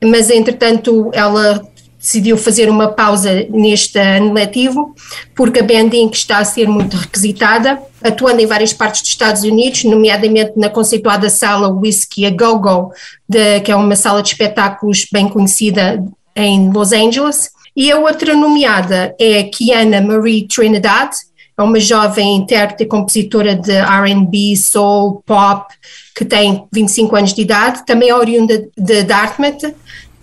mas 0.03 0.31
entretanto 0.31 1.11
ela 1.15 1.67
decidiu 1.99 2.37
fazer 2.37 2.71
uma 2.71 2.89
pausa 2.89 3.47
neste 3.51 3.99
ano 3.99 4.33
letivo, 4.33 4.95
porque 5.35 5.59
a 5.59 5.63
Bending 5.63 6.09
está 6.13 6.39
a 6.39 6.45
ser 6.45 6.69
muito 6.69 6.97
requisitada, 6.97 7.81
atuando 8.03 8.41
em 8.41 8.47
várias 8.47 8.73
partes 8.73 9.03
dos 9.03 9.11
Estados 9.11 9.43
Unidos, 9.43 9.83
nomeadamente 9.83 10.53
na 10.57 10.69
conceituada 10.69 11.29
sala 11.29 11.69
Whiskey 11.69 12.27
a 12.27 12.31
Go 12.31 12.59
Go, 12.61 12.93
de, 13.29 13.61
que 13.61 13.73
é 13.73 13.77
uma 13.77 13.97
sala 13.97 14.23
de 14.23 14.29
espetáculos 14.29 15.07
bem 15.11 15.29
conhecida 15.29 16.01
em 16.37 16.71
Los 16.71 16.93
Angeles. 16.93 17.51
E 17.75 17.91
a 17.91 17.99
outra 17.99 18.35
nomeada 18.35 19.15
é 19.19 19.43
Kiana 19.43 20.01
Marie 20.01 20.47
Trinidad, 20.47 21.11
é 21.57 21.63
uma 21.63 21.81
jovem 21.81 22.37
intérprete 22.37 22.85
e 22.85 22.87
compositora 22.87 23.55
de 23.55 23.73
R&B, 23.73 24.55
soul, 24.57 25.23
pop, 25.25 25.73
que 26.15 26.25
tem 26.25 26.67
25 26.73 27.17
anos 27.17 27.33
de 27.33 27.43
idade, 27.43 27.87
também 27.87 28.11
é 28.11 28.15
oriunda 28.15 28.69
de 28.77 29.03
Dartmouth, 29.03 29.75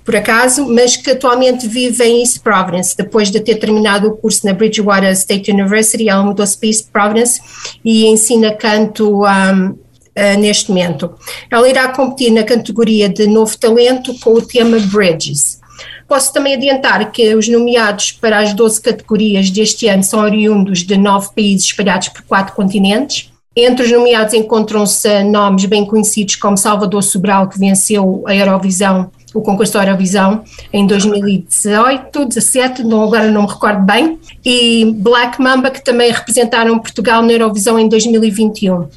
por 0.06 0.16
acaso, 0.16 0.68
mas 0.68 0.98
que 0.98 1.12
atualmente 1.12 1.66
vive 1.66 2.04
em 2.04 2.20
East 2.20 2.42
Providence. 2.42 2.96
Depois 2.96 3.32
de 3.32 3.40
ter 3.40 3.56
terminado 3.56 4.10
o 4.10 4.18
curso 4.18 4.46
na 4.46 4.54
Bridgewater 4.54 5.12
State 5.14 5.50
University, 5.50 6.10
ela 6.10 6.24
mudou-se 6.24 6.58
para 6.58 6.68
East 6.68 6.88
Providence 6.92 7.42
e 7.86 8.06
ensina 8.06 8.54
canto 8.54 9.24
um, 9.24 9.70
uh, 9.70 10.40
neste 10.40 10.70
momento. 10.70 11.14
Ela 11.50 11.70
irá 11.70 11.88
competir 11.88 12.32
na 12.32 12.44
categoria 12.44 13.08
de 13.08 13.26
novo 13.28 13.58
talento 13.58 14.14
com 14.20 14.34
o 14.34 14.42
tema 14.42 14.78
Bridges. 14.80 15.63
Posso 16.08 16.34
também 16.34 16.56
adiantar 16.56 17.12
que 17.12 17.34
os 17.36 17.48
nomeados 17.48 18.12
para 18.12 18.40
as 18.40 18.54
12 18.54 18.82
categorias 18.82 19.50
deste 19.50 19.88
ano 19.88 20.04
são 20.04 20.20
oriundos 20.20 20.80
de 20.80 20.98
nove 20.98 21.30
países 21.36 21.66
espalhados 21.66 22.10
por 22.10 22.22
quatro 22.24 22.54
continentes. 22.54 23.32
Entre 23.56 23.86
os 23.86 23.92
nomeados 23.92 24.34
encontram-se 24.34 25.24
nomes 25.24 25.66
bem 25.66 25.86
conhecidos 25.86 26.36
como 26.36 26.58
Salvador 26.58 27.04
Sobral, 27.04 27.48
que 27.48 27.60
venceu 27.60 28.24
a 28.26 28.36
Eurovisão 28.36 29.12
o 29.34 29.42
concurso 29.42 29.74
da 29.74 29.84
Eurovisão 29.84 30.44
em 30.72 30.86
2018, 30.86 32.26
17, 32.26 32.84
não, 32.84 33.04
agora 33.04 33.32
não 33.32 33.44
me 33.44 33.48
recordo 33.48 33.82
bem, 33.82 34.18
e 34.46 34.94
Black 34.98 35.42
Mamba, 35.42 35.72
que 35.72 35.84
também 35.84 36.12
representaram 36.12 36.78
Portugal 36.80 37.22
na 37.22 37.32
Eurovisão 37.32 37.80
em 37.80 37.88
2021. 37.88 38.74
Uhum. 38.74 38.88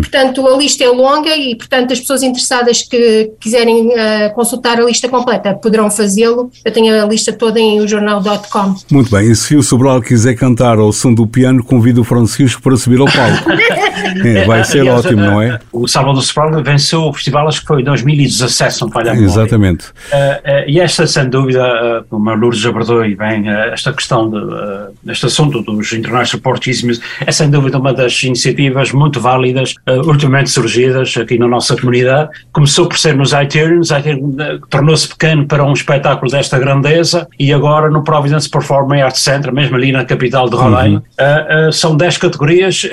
Portanto, 0.00 0.46
a 0.46 0.56
lista 0.56 0.84
é 0.84 0.88
longa 0.88 1.36
e, 1.36 1.54
portanto, 1.56 1.92
as 1.92 2.00
pessoas 2.00 2.22
interessadas 2.22 2.82
que 2.82 3.32
quiserem 3.40 3.88
uh, 3.88 4.34
consultar 4.34 4.80
a 4.80 4.84
lista 4.84 5.08
completa 5.08 5.54
poderão 5.54 5.90
fazê-lo. 5.90 6.50
Eu 6.64 6.72
tenho 6.72 7.02
a 7.02 7.06
lista 7.06 7.32
toda 7.32 7.58
em 7.58 7.80
o 7.80 7.88
jornal.com. 7.88 8.74
Muito 8.90 9.10
bem, 9.10 9.30
e 9.30 9.36
se 9.36 9.56
o 9.56 9.62
Sobral 9.62 10.00
quiser 10.00 10.34
cantar 10.34 10.78
ao 10.78 10.92
som 10.92 11.12
do 11.12 11.26
piano, 11.26 11.62
convido 11.64 12.00
o 12.00 12.04
Francisco 12.04 12.62
para 12.62 12.76
subir 12.76 13.00
ao 13.00 13.06
palco. 13.06 13.50
É, 14.24 14.44
vai 14.44 14.64
ser 14.64 14.80
Aliás, 14.80 15.04
ótimo, 15.04 15.22
não 15.22 15.42
é? 15.42 15.58
O 15.72 15.88
Salvador 15.88 16.22
Sobral 16.22 16.62
venceu 16.62 17.02
o 17.02 17.12
festival, 17.12 17.48
acho 17.48 17.60
que 17.60 17.66
foi 17.66 17.80
em 17.80 17.84
2017, 17.84 18.74
se 18.74 18.82
não 18.82 18.90
falha 18.90 19.12
Exatamente. 19.12 19.86
Uh, 19.86 19.86
uh, 19.86 20.64
e 20.66 20.80
esta, 20.80 21.06
sem 21.06 21.28
dúvida, 21.28 21.60
eh, 21.60 22.04
uh, 22.10 22.16
uma 22.16 22.34
Lourdes 22.34 22.64
abordou 22.64 23.04
e 23.04 23.14
bem 23.14 23.48
esta 23.48 23.92
questão, 23.92 24.30
de, 24.30 25.10
este 25.10 25.26
assunto 25.26 25.62
dos 25.62 25.92
International 25.92 26.42
Portuguese 26.42 27.00
é 27.24 27.32
sem 27.32 27.50
dúvida 27.50 27.78
uma 27.78 27.92
das 27.92 28.22
iniciativas 28.22 28.92
muito 28.92 29.20
válidas, 29.20 29.74
ultimamente 30.04 30.50
surgidas 30.50 31.14
aqui 31.16 31.38
na 31.38 31.46
nossa 31.48 31.76
comunidade. 31.76 32.30
Começou 32.52 32.88
por 32.88 32.98
ser 32.98 33.16
nos 33.16 33.32
iTunes, 33.32 33.90
iTunes 33.90 34.36
tornou-se 34.70 35.08
pequeno 35.08 35.46
para 35.46 35.64
um 35.64 35.72
espetáculo 35.72 36.30
desta 36.30 36.58
grandeza 36.58 37.28
e 37.38 37.52
agora 37.52 37.90
no 37.90 38.02
Providence 38.02 38.48
Performing 38.48 39.00
Arts 39.00 39.22
Center, 39.22 39.52
mesmo 39.52 39.76
ali 39.76 39.92
na 39.92 40.04
capital 40.04 40.48
de 40.48 40.56
Rodeio, 40.56 41.02
uhum. 41.18 41.72
são 41.72 41.96
10 41.96 42.18
categorias, 42.18 42.86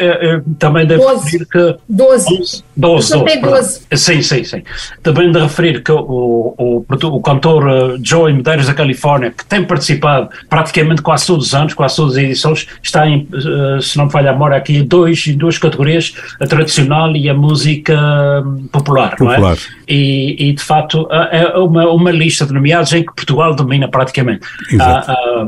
também 0.58 0.86
deve 0.86 1.04
12. 1.14 1.46
Que 1.46 1.76
12. 1.88 2.64
12, 2.76 3.14
12, 3.14 3.42
12. 3.42 3.82
Sim, 3.94 4.22
sim, 4.22 4.44
sim. 4.44 4.64
Também 5.04 5.32
de 5.32 5.40
referir 5.40 5.84
que 5.84 5.92
o, 5.92 6.56
o, 6.58 6.86
o 6.88 7.22
cantor 7.22 7.70
eh, 7.70 7.98
Joey 8.02 8.34
Medeiros 8.34 8.68
da 8.68 8.74
Califórnia, 8.74 9.32
que 9.32 9.46
tem 9.46 9.64
participado 9.64 10.30
praticamente 10.50 11.02
quase 11.02 11.28
todos 11.28 11.48
os 11.48 11.56
anos, 11.56 11.74
quase 11.74 11.96
todas 11.96 12.14
as 12.14 12.24
edições, 12.24 12.68
está 12.82 13.08
em, 13.08 13.28
eh, 13.34 13.82
se 13.82 13.98
não 13.98 14.06
me 14.06 14.12
falha 14.12 14.30
a 14.30 14.34
memória, 14.34 14.58
aqui 14.58 14.78
em, 14.78 14.86
dois, 14.86 15.28
em 15.28 15.38
duas 15.38 15.58
categorias, 15.58 16.14
a 16.40 16.48
tradicional 16.48 17.16
e 17.16 17.30
a 17.30 17.34
música 17.34 17.98
popular, 18.72 19.12
popular. 19.12 19.40
não 19.40 19.52
é? 19.52 19.56
E, 19.88 20.50
e, 20.50 20.54
de 20.54 20.62
facto 20.62 21.08
eh, 21.12 21.42
é 21.42 21.58
uma, 21.58 21.90
uma 21.90 22.12
lista 22.12 22.46
de 22.46 22.54
nomeados 22.54 22.94
em 22.94 23.04
que 23.04 23.14
Portugal 23.14 23.56
domina 23.56 23.88
praticamente. 23.88 24.46
Exato. 24.72 25.12
Ah, 25.12 25.16
ah, 25.18 25.48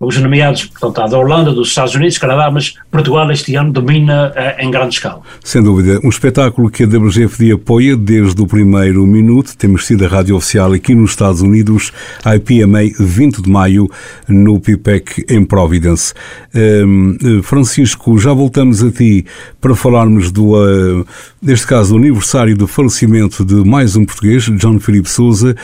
os 0.00 0.16
nomeados, 0.18 0.66
portanto, 0.66 1.10
da 1.10 1.18
Holanda, 1.18 1.52
dos 1.52 1.68
Estados 1.68 1.94
Unidos, 1.94 2.18
Canadá, 2.18 2.48
mas 2.50 2.74
Portugal 2.90 3.30
este 3.32 3.56
ano 3.56 3.72
domina 3.72 4.32
uh, 4.32 4.62
em 4.62 4.70
grande 4.70 4.94
escala. 4.94 5.22
Sem 5.42 5.60
dúvida. 5.60 5.98
Um 6.04 6.08
espetáculo 6.08 6.70
que 6.70 6.84
a 6.84 6.86
WGFD 6.86 7.52
apoia 7.52 7.96
desde 7.96 8.40
o 8.40 8.46
primeiro 8.46 9.04
minuto. 9.04 9.56
Temos 9.56 9.86
sido 9.86 10.04
a 10.04 10.08
rádio 10.08 10.36
oficial 10.36 10.72
aqui 10.72 10.94
nos 10.94 11.10
Estados 11.10 11.40
Unidos, 11.40 11.92
a 12.24 12.36
IPMA, 12.36 12.82
20 13.00 13.42
de 13.42 13.50
maio, 13.50 13.90
no 14.28 14.60
PIPEC 14.60 15.24
em 15.28 15.44
Providence. 15.44 16.14
Uh, 16.54 17.42
Francisco, 17.42 18.16
já 18.18 18.32
voltamos 18.32 18.84
a 18.84 18.92
ti 18.92 19.26
para 19.60 19.74
falarmos 19.74 20.30
do, 20.30 20.54
uh, 20.54 21.04
neste 21.42 21.66
caso, 21.66 21.94
do 21.94 21.98
aniversário 21.98 22.56
do 22.56 22.68
falecimento 22.68 23.44
de 23.44 23.68
mais 23.68 23.96
um 23.96 24.04
português, 24.04 24.44
John 24.44 24.78
Filipe 24.78 25.10
Souza. 25.10 25.56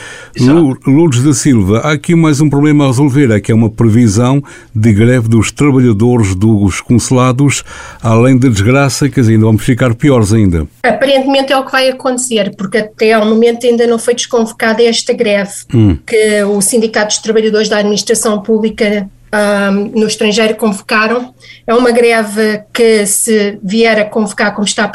Lourdes 0.85 1.23
da 1.23 1.33
Silva, 1.33 1.79
há 1.79 1.93
aqui 1.93 2.15
mais 2.15 2.41
um 2.41 2.49
problema 2.49 2.83
a 2.83 2.87
resolver, 2.87 3.31
é 3.31 3.39
que 3.39 3.51
é 3.51 3.55
uma 3.55 3.69
previsão 3.69 4.24
de 4.73 4.93
greve 4.93 5.27
dos 5.27 5.51
trabalhadores 5.51 6.35
dos 6.35 6.81
consulados, 6.81 7.63
além 8.01 8.37
da 8.37 8.49
desgraça 8.49 9.09
que 9.09 9.19
ainda 9.19 9.45
vamos 9.45 9.63
ficar 9.63 9.93
piores 9.95 10.33
ainda. 10.33 10.67
Aparentemente 10.83 11.51
é 11.51 11.57
o 11.57 11.65
que 11.65 11.71
vai 11.71 11.89
acontecer, 11.89 12.55
porque 12.57 12.79
até 12.79 13.13
ao 13.13 13.25
momento 13.25 13.65
ainda 13.65 13.85
não 13.87 13.99
foi 13.99 14.13
desconvocada 14.15 14.83
esta 14.83 15.13
greve 15.13 15.53
hum. 15.73 15.97
que 16.05 16.43
o 16.43 16.61
Sindicato 16.61 17.07
dos 17.07 17.17
Trabalhadores 17.19 17.69
da 17.69 17.77
Administração 17.77 18.41
Pública 18.41 19.09
um, 19.35 19.99
no 19.99 20.07
estrangeiro 20.07 20.55
convocaram. 20.55 21.33
É 21.67 21.73
uma 21.73 21.91
greve 21.91 22.61
que, 22.73 23.05
se 23.05 23.59
vier 23.61 23.99
a 23.99 24.05
convocar 24.05 24.53
como 24.53 24.65
está 24.65 24.89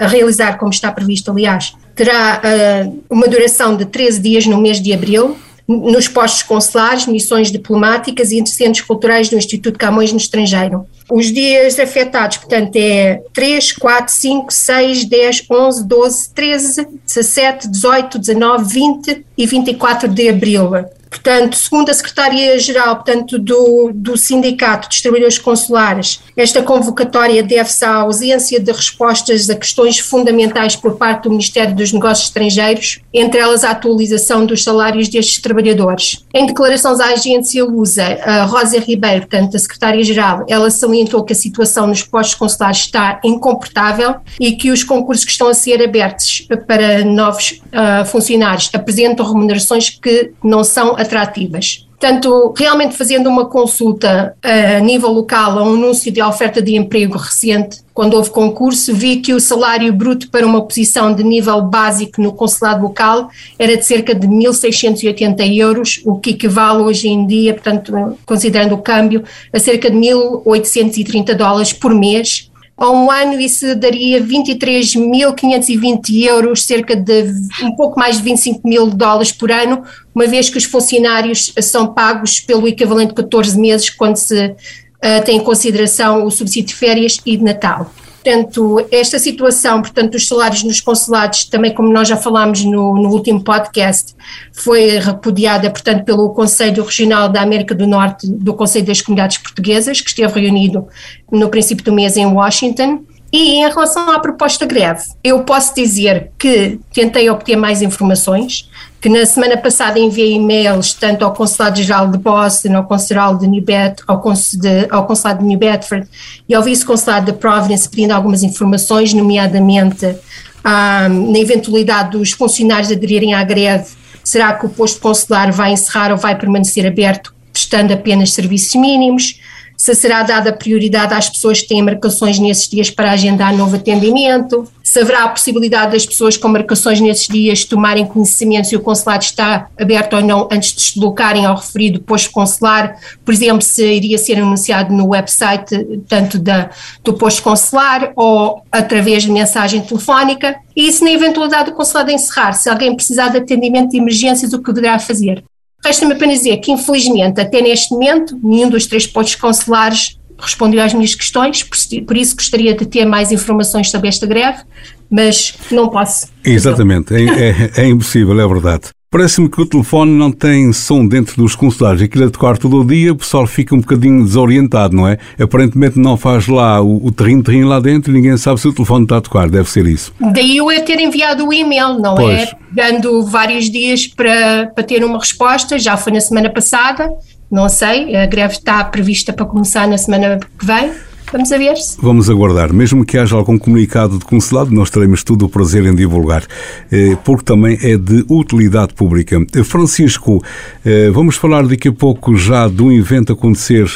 a 0.00 0.06
realizar 0.06 0.58
como 0.58 0.70
está 0.70 0.90
previsto, 0.92 1.30
aliás, 1.30 1.74
terá 1.94 2.40
uh, 2.44 3.04
uma 3.08 3.28
duração 3.28 3.76
de 3.76 3.86
13 3.86 4.20
dias 4.20 4.46
no 4.46 4.60
mês 4.60 4.80
de 4.80 4.92
abril 4.92 5.36
nos 5.66 6.08
postos 6.08 6.42
consulares, 6.42 7.06
missões 7.06 7.50
diplomáticas 7.50 8.32
e 8.32 8.44
centros 8.46 8.84
culturais 8.84 9.28
do 9.28 9.36
Instituto 9.36 9.78
Camões 9.78 10.12
no 10.12 10.18
estrangeiro. 10.18 10.86
Os 11.10 11.26
dias 11.26 11.78
afetados, 11.78 12.38
portanto, 12.38 12.76
é 12.76 13.22
3, 13.32 13.72
4, 13.72 14.12
5, 14.12 14.52
6, 14.52 15.04
10, 15.04 15.46
11, 15.50 15.84
12, 15.86 16.30
13, 16.30 16.88
17, 17.06 17.68
18, 17.68 18.18
19, 18.18 18.64
20 18.72 19.26
e 19.36 19.46
24 19.46 20.08
de 20.08 20.28
abril. 20.28 20.70
Portanto, 21.14 21.56
segundo 21.56 21.90
a 21.90 21.94
Secretaria-Geral 21.94 22.96
portanto, 22.96 23.38
do, 23.38 23.92
do 23.94 24.16
Sindicato 24.16 24.88
dos 24.88 25.00
Trabalhadores 25.00 25.38
Consulares, 25.38 26.20
esta 26.36 26.60
convocatória 26.60 27.40
deve-se 27.40 27.84
à 27.84 27.94
ausência 27.94 28.58
de 28.58 28.72
respostas 28.72 29.48
a 29.48 29.54
questões 29.54 30.00
fundamentais 30.00 30.74
por 30.74 30.96
parte 30.96 31.24
do 31.24 31.30
Ministério 31.30 31.74
dos 31.74 31.92
Negócios 31.92 32.26
Estrangeiros, 32.26 33.00
entre 33.12 33.38
elas 33.38 33.62
a 33.62 33.70
atualização 33.70 34.44
dos 34.44 34.64
salários 34.64 35.08
destes 35.08 35.40
trabalhadores. 35.40 36.24
Em 36.34 36.46
declarações 36.46 36.98
à 36.98 37.06
agência 37.12 37.64
Lusa, 37.64 38.04
a 38.24 38.44
Rosa 38.44 38.80
Ribeiro, 38.80 39.20
portanto, 39.20 39.56
a 39.56 39.60
Secretária-Geral, 39.60 40.44
ela 40.48 40.68
salientou 40.94 41.24
que 41.24 41.32
a 41.32 41.36
situação 41.36 41.86
nos 41.86 42.02
postos 42.02 42.34
consulares 42.36 42.78
está 42.78 43.20
incomportável 43.24 44.16
e 44.38 44.52
que 44.52 44.70
os 44.70 44.84
concursos 44.84 45.24
que 45.24 45.32
estão 45.32 45.48
a 45.48 45.54
ser 45.54 45.82
abertos 45.82 46.46
para 46.66 47.04
novos 47.04 47.60
uh, 47.72 48.04
funcionários 48.06 48.70
apresentam 48.72 49.26
remunerações 49.26 49.90
que 49.90 50.32
não 50.42 50.62
são 50.62 50.96
atrativas. 50.96 51.86
Portanto, 51.98 52.52
realmente 52.56 52.96
fazendo 52.96 53.28
uma 53.28 53.46
consulta 53.46 54.36
a 54.42 54.80
nível 54.80 55.10
local 55.10 55.58
a 55.58 55.64
um 55.64 55.74
anúncio 55.74 56.12
de 56.12 56.20
oferta 56.20 56.60
de 56.60 56.76
emprego 56.76 57.16
recente, 57.16 57.78
quando 57.94 58.14
houve 58.14 58.30
concurso, 58.30 58.92
vi 58.92 59.18
que 59.18 59.32
o 59.32 59.38
salário 59.38 59.92
bruto 59.92 60.28
para 60.28 60.44
uma 60.44 60.66
posição 60.66 61.14
de 61.14 61.22
nível 61.22 61.62
básico 61.62 62.20
no 62.20 62.32
consulado 62.32 62.82
local 62.82 63.30
era 63.56 63.76
de 63.76 63.86
cerca 63.86 64.12
de 64.12 64.26
1.680 64.26 65.56
euros, 65.56 66.02
o 66.04 66.18
que 66.18 66.30
equivale 66.30 66.82
hoje 66.82 67.06
em 67.08 67.24
dia, 67.24 67.54
portanto, 67.54 68.18
considerando 68.26 68.74
o 68.74 68.82
câmbio, 68.82 69.22
a 69.52 69.60
cerca 69.60 69.88
de 69.88 69.96
1.830 69.96 71.34
dólares 71.34 71.72
por 71.72 71.94
mês, 71.94 72.50
a 72.76 72.90
um 72.90 73.08
ano 73.08 73.40
isso 73.40 73.76
daria 73.76 74.20
23.520 74.20 76.24
euros, 76.24 76.64
cerca 76.64 76.96
de 76.96 77.26
um 77.62 77.76
pouco 77.76 77.96
mais 77.96 78.16
de 78.16 78.24
25 78.24 78.66
mil 78.66 78.88
dólares 78.88 79.30
por 79.30 79.52
ano, 79.52 79.84
uma 80.12 80.26
vez 80.26 80.50
que 80.50 80.58
os 80.58 80.64
funcionários 80.64 81.52
são 81.62 81.94
pagos 81.94 82.40
pelo 82.40 82.66
equivalente 82.66 83.10
de 83.10 83.14
14 83.14 83.56
meses 83.56 83.90
quando 83.90 84.16
se 84.16 84.56
uh, 85.04 85.24
tem 85.24 85.36
em 85.36 85.44
consideração 85.44 86.24
o 86.24 86.30
subsídio 86.30 86.68
de 86.68 86.74
férias 86.74 87.20
e 87.26 87.36
de 87.36 87.44
Natal. 87.44 87.92
Portanto, 88.24 88.86
esta 88.90 89.18
situação, 89.18 89.82
portanto, 89.82 90.12
dos 90.12 90.26
salários 90.26 90.62
nos 90.62 90.80
consulados, 90.80 91.44
também 91.44 91.74
como 91.74 91.92
nós 91.92 92.08
já 92.08 92.16
falámos 92.16 92.64
no, 92.64 92.94
no, 92.94 93.10
último 93.10 93.44
podcast, 93.44 94.14
foi 94.50 94.98
repudiada, 94.98 95.70
portanto, 95.70 96.04
pelo 96.04 96.30
Conselho 96.30 96.82
Regional 96.82 97.28
da 97.28 97.42
América 97.42 97.74
do 97.74 97.86
Norte, 97.86 98.26
do 98.26 98.54
Conselho 98.54 98.86
das 98.86 99.02
Comunidades 99.02 99.36
Portuguesas, 99.36 100.00
que 100.00 100.08
esteve 100.08 100.40
reunido 100.40 100.88
no 101.30 101.50
princípio 101.50 101.84
do 101.84 101.92
mês 101.92 102.16
em 102.16 102.24
Washington. 102.24 103.04
E 103.34 103.56
em 103.56 103.68
relação 103.68 104.08
à 104.12 104.20
proposta 104.20 104.64
greve, 104.64 105.02
eu 105.24 105.42
posso 105.42 105.74
dizer 105.74 106.30
que 106.38 106.78
tentei 106.92 107.28
obter 107.28 107.56
mais 107.56 107.82
informações, 107.82 108.70
que 109.00 109.08
na 109.08 109.26
semana 109.26 109.56
passada 109.56 109.98
enviei 109.98 110.34
e-mails 110.34 110.94
tanto 110.94 111.24
ao 111.24 111.32
Consulado-Geral 111.32 112.12
de 112.12 112.18
Boston, 112.18 112.76
ao 112.76 112.84
Consulado 112.84 113.40
de 113.40 113.48
New, 113.48 113.60
Bet, 113.60 114.04
ao, 114.06 114.20
Consulado 114.20 115.40
de 115.40 115.46
New 115.46 115.58
Bedford 115.58 116.06
e 116.48 116.54
ao 116.54 116.62
Vice-Consulado 116.62 117.32
de 117.32 117.36
Providence 117.36 117.88
pedindo 117.88 118.12
algumas 118.12 118.44
informações, 118.44 119.12
nomeadamente 119.12 120.14
ah, 120.62 121.08
na 121.08 121.38
eventualidade 121.40 122.16
dos 122.16 122.30
funcionários 122.30 122.92
aderirem 122.92 123.34
à 123.34 123.42
greve, 123.42 123.96
será 124.22 124.52
que 124.52 124.64
o 124.64 124.68
posto 124.68 125.00
consular 125.00 125.50
vai 125.50 125.72
encerrar 125.72 126.12
ou 126.12 126.16
vai 126.16 126.38
permanecer 126.38 126.86
aberto, 126.86 127.34
prestando 127.52 127.92
apenas 127.92 128.32
serviços 128.32 128.76
mínimos? 128.76 129.40
Se 129.76 129.94
será 129.94 130.22
dada 130.22 130.52
prioridade 130.52 131.14
às 131.14 131.28
pessoas 131.28 131.60
que 131.60 131.68
têm 131.68 131.82
marcações 131.82 132.38
nesses 132.38 132.68
dias 132.68 132.90
para 132.90 133.10
agendar 133.10 133.56
novo 133.56 133.76
atendimento, 133.76 134.66
se 134.82 135.00
haverá 135.00 135.24
a 135.24 135.28
possibilidade 135.28 135.92
das 135.92 136.06
pessoas 136.06 136.36
com 136.36 136.48
marcações 136.48 137.00
nesses 137.00 137.26
dias 137.26 137.64
tomarem 137.64 138.06
conhecimento 138.06 138.68
se 138.68 138.76
o 138.76 138.80
consulado 138.80 139.24
está 139.24 139.68
aberto 139.78 140.14
ou 140.14 140.22
não 140.22 140.48
antes 140.52 140.72
de 140.72 140.82
se 140.82 140.94
deslocarem 140.94 141.44
ao 141.44 141.56
referido 141.56 142.00
posto 142.00 142.30
consular, 142.30 142.96
por 143.24 143.34
exemplo, 143.34 143.62
se 143.62 143.84
iria 143.84 144.18
ser 144.18 144.38
anunciado 144.38 144.94
no 144.94 145.08
website 145.08 146.02
tanto 146.08 146.38
da, 146.38 146.70
do 147.02 147.14
posto 147.14 147.42
consular 147.42 148.12
ou 148.14 148.62
através 148.70 149.22
de 149.24 149.30
mensagem 149.30 149.80
telefónica, 149.80 150.54
e 150.76 150.90
se 150.92 151.04
na 151.04 151.12
eventualidade 151.12 151.70
do 151.70 151.76
consulado 151.76 152.10
encerrar, 152.10 152.52
se 152.52 152.68
alguém 152.68 152.94
precisar 152.94 153.28
de 153.28 153.38
atendimento 153.38 153.90
de 153.90 153.98
emergências, 153.98 154.52
o 154.52 154.62
que 154.62 154.72
deverá 154.72 154.98
fazer? 154.98 155.44
Resta-me 155.84 156.14
apenas 156.14 156.38
dizer 156.38 156.56
que, 156.58 156.72
infelizmente, 156.72 157.40
até 157.40 157.60
neste 157.60 157.92
momento, 157.92 158.38
nenhum 158.42 158.70
dos 158.70 158.86
três 158.86 159.06
postos 159.06 159.34
consulares 159.34 160.18
respondeu 160.38 160.82
às 160.82 160.92
minhas 160.92 161.14
questões, 161.14 161.62
por 161.62 162.16
isso 162.16 162.34
gostaria 162.34 162.74
de 162.74 162.86
ter 162.86 163.04
mais 163.04 163.30
informações 163.30 163.90
sobre 163.90 164.08
esta 164.08 164.26
greve, 164.26 164.62
mas 165.10 165.54
não 165.70 165.88
posso. 165.88 166.26
Exatamente, 166.44 167.14
é, 167.14 167.22
é, 167.22 167.70
é 167.82 167.86
impossível, 167.86 168.38
é 168.40 168.46
verdade. 168.46 168.84
Parece-me 169.14 169.48
que 169.48 169.60
o 169.60 169.64
telefone 169.64 170.10
não 170.10 170.32
tem 170.32 170.72
som 170.72 171.06
dentro 171.06 171.36
dos 171.36 171.54
consulados. 171.54 172.02
Aquilo 172.02 172.26
a 172.26 172.30
tocar 172.30 172.58
todo 172.58 172.80
o 172.80 172.84
dia, 172.84 173.12
o 173.12 173.16
pessoal 173.16 173.46
fica 173.46 173.72
um 173.72 173.78
bocadinho 173.78 174.24
desorientado, 174.24 174.96
não 174.96 175.06
é? 175.06 175.18
Aparentemente 175.40 176.00
não 176.00 176.16
faz 176.16 176.48
lá 176.48 176.82
o 176.82 177.12
terrinho-terrinho 177.12 177.68
lá 177.68 177.78
dentro 177.78 178.10
e 178.10 178.14
ninguém 178.16 178.36
sabe 178.36 178.58
se 178.58 178.66
o 178.66 178.72
telefone 178.72 179.04
está 179.04 179.18
a 179.18 179.20
tocar. 179.20 179.48
Deve 179.48 179.70
ser 179.70 179.86
isso. 179.86 180.12
Daí 180.18 180.56
eu 180.56 180.68
é 180.68 180.80
ter 180.80 180.98
enviado 180.98 181.46
o 181.46 181.52
e-mail, 181.52 182.00
não 182.00 182.14
é? 182.14 182.16
pois. 182.16 182.40
é? 182.40 182.52
Dando 182.72 183.22
vários 183.22 183.70
dias 183.70 184.08
para, 184.08 184.66
para 184.74 184.82
ter 184.82 185.04
uma 185.04 185.20
resposta. 185.20 185.78
Já 185.78 185.96
foi 185.96 186.12
na 186.12 186.20
semana 186.20 186.50
passada, 186.50 187.08
não 187.48 187.68
sei. 187.68 188.16
A 188.16 188.26
greve 188.26 188.54
está 188.54 188.82
prevista 188.82 189.32
para 189.32 189.46
começar 189.46 189.86
na 189.86 189.96
semana 189.96 190.40
que 190.58 190.66
vem. 190.66 190.90
Vamos 191.34 191.50
a 191.50 191.58
ver 191.58 191.74
-se. 191.74 191.96
Vamos 192.00 192.30
aguardar. 192.30 192.72
Mesmo 192.72 193.04
que 193.04 193.18
haja 193.18 193.34
algum 193.34 193.58
comunicado 193.58 194.20
de 194.20 194.24
consulado, 194.24 194.70
nós 194.70 194.88
teremos 194.88 195.24
todo 195.24 195.46
o 195.46 195.48
prazer 195.48 195.84
em 195.84 195.92
divulgar, 195.92 196.44
eh, 196.92 197.18
porque 197.24 197.42
também 197.42 197.76
é 197.82 197.96
de 197.96 198.24
utilidade 198.28 198.94
pública. 198.94 199.44
Eh, 199.52 199.64
Francisco, 199.64 200.40
eh, 200.84 201.10
vamos 201.10 201.34
falar 201.34 201.66
daqui 201.66 201.88
a 201.88 201.92
pouco 201.92 202.36
já 202.36 202.68
de 202.68 202.80
um 202.80 202.92
evento 202.92 203.32
acontecer 203.32 203.90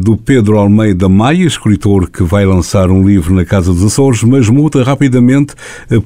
do 0.00 0.16
Pedro 0.16 0.58
Almeida 0.58 1.08
Maia, 1.08 1.44
escritor 1.44 2.08
que 2.08 2.22
vai 2.22 2.46
lançar 2.46 2.88
um 2.88 3.04
livro 3.04 3.34
na 3.34 3.44
Casa 3.44 3.72
dos 3.72 3.82
Açores, 3.82 4.22
mas 4.22 4.48
muda 4.48 4.84
rapidamente 4.84 5.54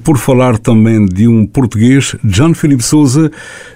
por 0.03 0.17
falar 0.17 0.57
também 0.57 1.05
de 1.05 1.27
um 1.27 1.45
português, 1.45 2.15
John 2.23 2.55
Filipe 2.55 2.81
Souza, 2.81 3.31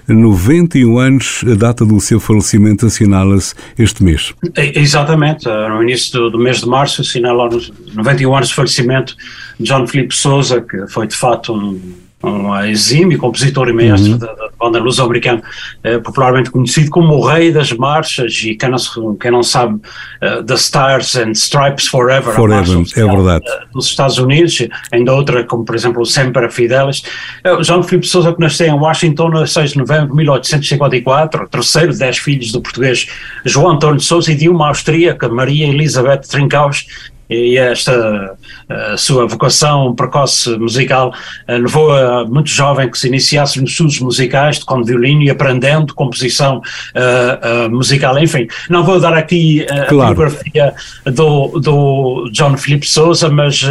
91 0.08 0.98
anos, 0.98 1.44
a 1.48 1.54
data 1.54 1.86
do 1.86 2.00
seu 2.00 2.18
falecimento 2.18 2.84
assinala-se 2.84 3.54
este 3.78 4.02
mês. 4.02 4.34
Exatamente, 4.74 5.46
no 5.46 5.80
início 5.84 6.30
do 6.30 6.38
mês 6.38 6.62
de 6.62 6.65
de 6.66 6.70
março 6.70 7.00
assinala 7.00 7.48
os 7.48 7.72
91 7.94 8.34
anos 8.34 8.48
de 8.48 8.54
falecimento 8.54 9.16
de 9.58 9.66
John 9.66 9.86
Filipe 9.86 10.14
Souza, 10.14 10.60
que 10.60 10.86
foi 10.88 11.06
de 11.06 11.16
facto 11.16 11.54
um, 11.54 11.80
um 12.26 12.64
exímio 12.64 13.18
compositor 13.18 13.68
e 13.68 13.72
maestro 13.72 14.12
uhum. 14.12 14.18
da, 14.18 14.32
da, 14.34 14.48
banda 14.58 14.78
luso-americana, 14.78 15.42
eh, 15.82 15.98
popularmente 15.98 16.50
conhecido 16.50 16.90
como 16.90 17.14
o 17.14 17.26
rei 17.26 17.52
das 17.52 17.72
marchas 17.72 18.32
e 18.44 18.54
quem 18.54 18.70
não, 18.70 19.16
quem 19.16 19.30
não 19.30 19.42
sabe, 19.42 19.74
uh, 19.74 20.42
The 20.42 20.54
Stars 20.54 21.16
and 21.16 21.32
Stripes 21.32 21.88
Forever, 21.88 22.34
Forever 22.34 22.82
é 22.96 23.06
verdade. 23.06 23.44
Uh, 23.44 23.72
dos 23.74 23.86
Estados 23.86 24.18
Unidos, 24.18 24.66
ainda 24.90 25.12
outra 25.12 25.44
como 25.44 25.64
por 25.64 25.74
exemplo 25.74 26.02
o 26.02 26.06
Sempre 26.06 26.48
Fidelis. 26.50 27.02
Uh, 27.44 27.62
João 27.62 27.82
Filipe 27.82 28.06
Souza 28.06 28.32
que 28.32 28.40
nasceu 28.40 28.66
em 28.66 28.78
Washington 28.78 29.36
a 29.36 29.46
6 29.46 29.72
de 29.72 29.78
novembro 29.78 30.08
de 30.08 30.14
1854, 30.14 31.48
terceiro 31.48 31.92
de 31.92 31.98
dez 31.98 32.18
filhos 32.18 32.52
do 32.52 32.60
português 32.60 33.06
João 33.44 33.72
Antônio 33.72 34.00
Souza 34.00 34.32
e 34.32 34.34
de 34.34 34.48
uma 34.48 34.68
austríaca, 34.68 35.28
Maria 35.28 35.66
Elizabeth 35.66 36.22
Trincaus, 36.28 36.86
e 37.28 37.56
esta 37.56 38.36
sua 38.96 39.26
vocação 39.26 39.94
precoce 39.94 40.56
musical 40.58 41.12
levou 41.48 41.92
a 41.92 42.24
muito 42.24 42.50
jovem 42.50 42.90
que 42.90 42.98
se 42.98 43.08
iniciasse 43.08 43.60
nos 43.60 43.70
estudos 43.70 44.00
musicais, 44.00 44.58
tocando 44.58 44.84
violino 44.84 45.22
e 45.22 45.30
aprendendo 45.30 45.94
composição 45.94 46.58
uh, 46.58 47.66
uh, 47.66 47.70
musical. 47.70 48.18
Enfim, 48.18 48.46
não 48.68 48.84
vou 48.84 49.00
dar 49.00 49.14
aqui 49.14 49.66
uh, 49.70 49.88
claro. 49.88 50.12
a 50.12 50.14
biografia 50.14 50.74
do, 51.04 51.60
do 51.60 52.30
John 52.32 52.56
Philip 52.56 52.86
Souza, 52.86 53.28
mas 53.28 53.62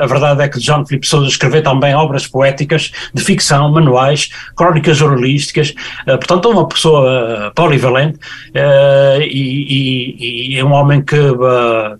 a 0.00 0.06
verdade 0.06 0.42
é 0.42 0.48
que 0.48 0.58
John 0.58 0.84
Philip 0.84 1.06
Souza 1.06 1.28
escreveu 1.28 1.62
também 1.62 1.94
obras 1.94 2.26
poéticas 2.26 2.90
de 3.12 3.22
ficção, 3.22 3.70
manuais, 3.70 4.30
crónicas 4.56 4.96
jornalísticas, 4.96 5.74
portanto, 6.06 6.50
uma 6.50 6.66
pessoa 6.66 7.52
polivalente 7.54 8.18
e, 8.54 9.26
e, 9.28 10.54
e, 10.54 10.58
é 10.58 10.64
um 10.64 10.72
homem 10.72 11.02
que, 11.02 11.16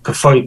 que 0.04 0.12
foi 0.12 0.44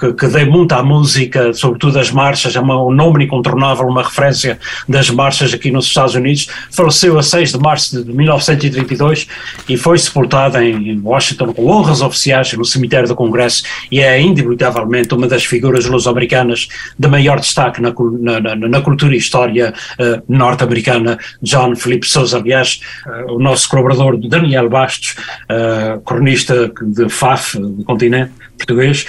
que, 0.00 0.14
que 0.14 0.26
dei 0.28 0.46
muito 0.46 0.72
à 0.72 0.82
música, 0.82 1.52
sobretudo 1.52 1.98
as 1.98 2.10
marchas, 2.10 2.56
é 2.56 2.60
um 2.60 2.90
nome 2.90 3.24
incontornável, 3.24 3.86
uma 3.86 4.02
referência 4.02 4.58
das 4.88 5.10
marchas 5.10 5.52
aqui 5.52 5.70
nos 5.70 5.84
Estados 5.86 6.14
Unidos. 6.14 6.48
Faleceu 6.70 7.18
a 7.18 7.22
6 7.22 7.52
de 7.52 7.58
março 7.58 8.02
de 8.02 8.12
1932 8.12 9.26
e 9.68 9.76
foi 9.76 9.98
sepultado 9.98 10.58
em 10.58 10.98
Washington 11.00 11.52
com 11.52 11.66
honras 11.66 12.00
oficiais 12.00 12.52
no 12.54 12.64
cemitério 12.64 13.06
do 13.06 13.14
Congresso 13.14 13.62
e 13.90 14.00
é 14.00 14.20
indubitavelmente 14.20 15.14
uma 15.14 15.28
das 15.28 15.44
figuras 15.44 15.84
luso-americanas 15.84 16.68
de 16.98 17.08
maior 17.08 17.38
destaque 17.38 17.82
na, 17.82 17.92
na, 18.40 18.56
na 18.56 18.80
cultura 18.80 19.14
e 19.14 19.18
história 19.18 19.74
uh, 19.98 20.22
norte-americana. 20.28 21.18
John 21.42 21.76
Felipe 21.76 22.06
Souza, 22.06 22.38
aliás, 22.38 22.80
uh, 23.06 23.34
o 23.34 23.38
nosso 23.38 23.68
colaborador 23.68 24.16
Daniel 24.16 24.68
Bastos, 24.70 25.16
uh, 25.50 26.00
cronista 26.00 26.72
de 26.80 27.08
FAF, 27.08 27.58
do 27.58 27.84
continente 27.84 28.39
português, 28.60 29.06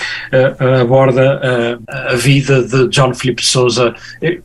aborda 0.82 1.80
a 1.88 2.16
vida 2.16 2.64
de 2.64 2.88
John 2.90 3.14
Philip 3.14 3.46
Sousa, 3.46 3.94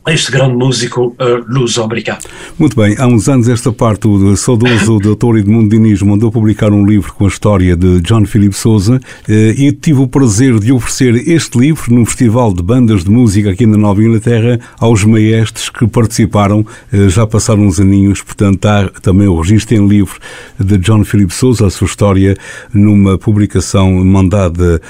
este 0.07 0.31
grande 0.31 0.55
músico 0.55 1.15
luso-americano. 1.47 2.19
Muito 2.59 2.75
bem, 2.75 2.95
há 2.99 3.07
uns 3.07 3.27
anos 3.27 3.47
esta 3.49 3.71
parte, 3.71 4.07
o 4.07 4.35
saudoso 4.35 4.99
Dr. 5.15 5.37
Edmundo 5.37 5.69
Diniz 5.69 6.01
mandou 6.01 6.31
publicar 6.31 6.71
um 6.71 6.85
livro 6.85 7.13
com 7.13 7.25
a 7.25 7.27
história 7.27 7.75
de 7.75 8.01
John 8.01 8.25
Philip 8.25 8.55
Sousa 8.55 8.99
e 9.27 9.71
tive 9.71 10.01
o 10.01 10.07
prazer 10.07 10.59
de 10.59 10.71
oferecer 10.71 11.27
este 11.27 11.57
livro 11.57 11.93
num 11.93 12.05
festival 12.05 12.53
de 12.53 12.61
bandas 12.61 13.03
de 13.03 13.09
música 13.09 13.51
aqui 13.51 13.65
na 13.65 13.77
Nova 13.77 14.01
Inglaterra 14.01 14.59
aos 14.79 15.03
maestros 15.03 15.69
que 15.69 15.87
participaram, 15.87 16.65
já 17.09 17.25
passaram 17.25 17.63
uns 17.63 17.79
aninhos, 17.79 18.21
portanto 18.21 18.65
há 18.65 18.89
também 19.01 19.27
o 19.27 19.39
registro 19.39 19.75
em 19.75 19.87
livro 19.87 20.19
de 20.59 20.77
John 20.77 21.03
Philip 21.03 21.33
Sousa, 21.33 21.67
a 21.67 21.69
sua 21.69 21.85
história 21.85 22.35
numa 22.73 23.17
publicação 23.17 23.91
mandada 24.03 24.81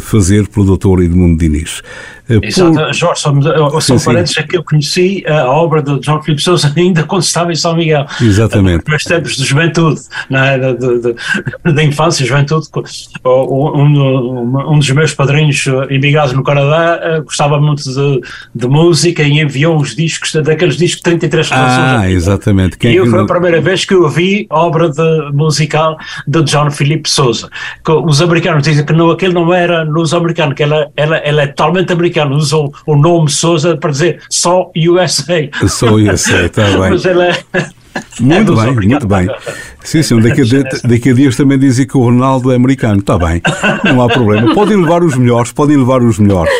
fazer 0.00 0.46
pelo 0.48 0.76
Dr. 0.76 1.02
Edmundo 1.02 1.38
Diniz. 1.38 1.82
Uh, 2.28 2.40
Exato, 2.42 2.74
por... 2.74 2.92
Jorge, 2.92 3.22
só, 3.22 3.80
só 3.80 3.98
parênteses, 4.04 4.36
é 4.36 4.42
que 4.42 4.56
eu 4.58 4.62
conheci 4.62 5.24
a 5.26 5.46
obra 5.46 5.82
de 5.82 5.98
John 6.00 6.22
Philip 6.22 6.42
Sousa 6.42 6.70
ainda 6.76 7.02
quando 7.04 7.22
estava 7.22 7.50
em 7.50 7.54
São 7.54 7.74
Miguel. 7.74 8.06
Exatamente. 8.20 8.84
Nos 8.86 9.04
tempos 9.04 9.36
de 9.36 9.44
juventude, 9.44 10.00
é? 10.30 10.58
de, 10.74 10.98
de, 11.00 11.72
de, 11.72 11.82
infância, 11.84 12.26
juventude. 12.26 12.68
Um, 13.24 14.72
um, 14.72 14.78
dos 14.78 14.90
meus 14.90 15.14
padrinhos 15.14 15.64
emigrados 15.88 16.34
no 16.34 16.42
Canadá 16.42 17.20
gostava 17.24 17.58
muito 17.58 17.82
de, 17.82 18.20
de, 18.54 18.66
música 18.66 19.22
e 19.22 19.40
enviou 19.40 19.76
uns 19.76 19.96
discos, 19.96 20.32
daqueles 20.34 20.76
discos 20.76 20.98
de 20.98 21.04
33 21.04 21.48
canções. 21.48 21.68
Ah, 21.68 22.10
exatamente. 22.10 22.76
Quem 22.76 22.92
e 22.92 22.96
eu, 22.96 23.06
foi 23.06 23.22
a 23.22 23.26
primeira 23.26 23.60
vez 23.60 23.86
que 23.86 23.94
eu 23.94 24.08
vi 24.08 24.46
obra 24.50 24.90
de, 24.90 25.32
musical 25.32 25.96
de 26.26 26.42
John 26.42 26.70
Philip 26.70 27.08
Sousa. 27.08 27.48
Os 28.04 28.20
americanos 28.20 28.62
dizem 28.62 28.84
que 28.84 28.92
não, 28.92 29.10
aquele 29.10 29.37
não 29.44 29.52
era 29.52 29.82
luso-americano, 29.82 30.54
que 30.54 30.62
ela, 30.62 30.90
ela, 30.96 31.16
ela 31.18 31.42
é 31.42 31.46
totalmente 31.46 31.92
americana, 31.92 32.34
usou 32.34 32.72
o 32.86 32.96
nome 32.96 33.30
Sousa 33.30 33.76
para 33.76 33.90
dizer 33.90 34.20
só 34.30 34.70
USA. 34.76 35.48
Só 35.66 35.94
USA, 35.94 36.46
está 36.46 36.64
bem. 36.78 36.90
Mas 36.90 37.06
ela 37.06 37.26
é. 37.26 37.38
Muito 38.20 38.52
é 38.60 38.64
bem, 38.64 38.88
muito 38.88 39.06
bem. 39.06 39.28
Sim, 39.82 40.02
sim, 40.02 40.20
daqui 40.20 40.42
a, 40.42 40.88
daqui 40.88 41.10
a 41.10 41.14
dias 41.14 41.36
também 41.36 41.58
dizem 41.58 41.86
que 41.86 41.96
o 41.96 42.02
Ronaldo 42.02 42.52
é 42.52 42.56
americano. 42.56 43.00
Está 43.00 43.18
bem, 43.18 43.40
não 43.84 44.02
há 44.02 44.08
problema. 44.08 44.54
Podem 44.54 44.76
levar 44.76 45.02
os 45.02 45.16
melhores, 45.16 45.52
podem 45.52 45.76
levar 45.76 46.02
os 46.02 46.18
melhores. 46.18 46.52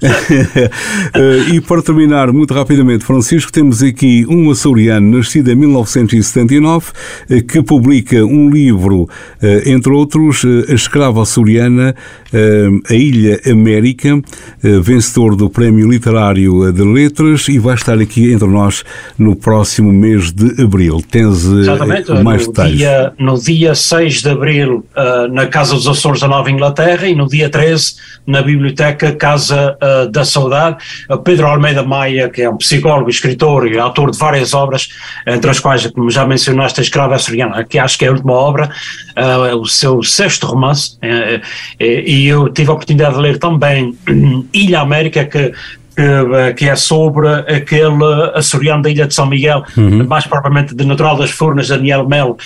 e 1.52 1.60
para 1.60 1.82
terminar, 1.82 2.32
muito 2.32 2.54
rapidamente, 2.54 3.04
Francisco, 3.04 3.50
temos 3.50 3.82
aqui 3.82 4.24
um 4.28 4.50
açoriano 4.50 5.18
nascido 5.18 5.50
em 5.50 5.56
1979 5.56 6.86
eh, 7.28 7.40
que 7.40 7.62
publica 7.62 8.24
um 8.24 8.48
livro, 8.48 9.08
eh, 9.42 9.64
entre 9.66 9.92
outros, 9.92 10.44
eh, 10.44 10.72
A 10.72 10.74
Escrava 10.74 11.22
Açoriana, 11.22 11.94
A 12.88 12.94
Ilha 12.94 13.40
América, 13.50 14.20
vencedor 14.82 15.34
do 15.34 15.48
Prémio 15.48 15.90
Literário 15.90 16.70
de 16.72 16.82
Letras 16.82 17.48
e 17.48 17.58
vai 17.58 17.74
estar 17.74 17.98
aqui 17.98 18.30
entre 18.32 18.46
nós 18.46 18.84
no 19.18 19.34
próximo 19.34 19.90
mês 19.92 20.30
de 20.30 20.62
abril. 20.62 21.02
Tens 21.10 21.44
Exatamente. 21.44 22.12
mais 22.22 22.42
no 22.42 22.52
detalhes? 22.52 22.76
Dia, 22.76 23.12
no 23.18 23.38
dia 23.38 23.74
6 23.74 24.22
de 24.22 24.28
abril, 24.28 24.84
na 25.32 25.46
Casa 25.46 25.74
dos 25.74 25.88
Açores 25.88 26.20
da 26.20 26.28
Nova 26.28 26.50
Inglaterra 26.50 27.08
e 27.08 27.14
no 27.14 27.26
dia 27.26 27.48
13 27.48 27.94
na 28.26 28.42
Biblioteca 28.42 29.12
Casa 29.12 29.76
uh, 29.88 30.08
da 30.08 30.24
Saudade. 30.24 30.76
Uh, 31.08 31.18
Pedro 31.18 31.46
Almeida 31.46 31.82
Maia, 31.82 32.28
que 32.28 32.42
é 32.42 32.50
um 32.50 32.56
psicólogo, 32.56 33.10
escritor 33.10 33.66
e 33.66 33.78
autor 33.78 34.10
de 34.10 34.18
várias 34.18 34.54
obras, 34.54 34.88
entre 35.26 35.50
as 35.50 35.60
quais, 35.60 35.86
como 35.88 36.10
já 36.10 36.26
mencionaste, 36.26 36.80
A 36.80 36.82
Escrava 36.82 37.14
Açoriana, 37.14 37.64
que 37.64 37.78
acho 37.78 37.98
que 37.98 38.04
é 38.04 38.08
a 38.08 38.12
última 38.12 38.32
obra, 38.32 38.70
uh, 39.16 39.56
o 39.56 39.66
seu 39.66 40.02
sexto 40.02 40.46
romance, 40.46 40.98
e 41.80 42.26
eu 42.26 42.48
tive 42.48 42.70
a 42.70 42.74
oportunidade 42.74 43.14
de 43.14 43.20
ler 43.20 43.38
também 43.38 43.96
Ilha 44.52 44.80
América, 44.80 45.24
que 45.24 45.52
que, 46.56 46.68
é 46.68 46.76
sobre 46.76 47.28
aquele 47.28 48.04
açoriano 48.32 48.84
da 48.84 48.88
Ilha 48.88 49.08
de 49.08 49.12
São 49.12 49.26
Miguel, 49.26 49.64
uhum. 49.76 50.06
mais 50.06 50.24
propriamente 50.24 50.72
de 50.72 50.84
Natural 50.84 51.16
das 51.18 51.32
Furnas, 51.32 51.66
Daniel 51.66 52.08
Melo, 52.08 52.36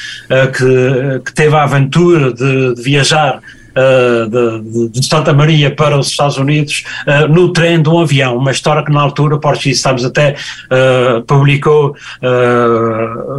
que, 0.56 1.20
que 1.22 1.34
teve 1.34 1.54
a 1.54 1.64
aventura 1.64 2.32
de, 2.32 2.74
de 2.74 2.82
viajar 2.82 3.36
uh, 3.36 3.61
de, 3.74 4.88
de, 4.88 5.06
Santa 5.06 5.32
Maria 5.32 5.74
para 5.74 5.98
os 5.98 6.08
Estados 6.08 6.36
Unidos 6.36 6.84
uh, 7.06 7.28
no 7.28 7.52
trem 7.52 7.82
de 7.82 7.88
um 7.88 8.00
avião, 8.00 8.36
uma 8.36 8.50
história 8.50 8.84
que 8.84 8.92
na 8.92 9.00
altura 9.00 9.36
o 9.36 9.40
Portuguese 9.40 9.82
Times 9.82 10.04
até 10.04 10.34
uh, 10.34 11.22
publicou 11.22 11.94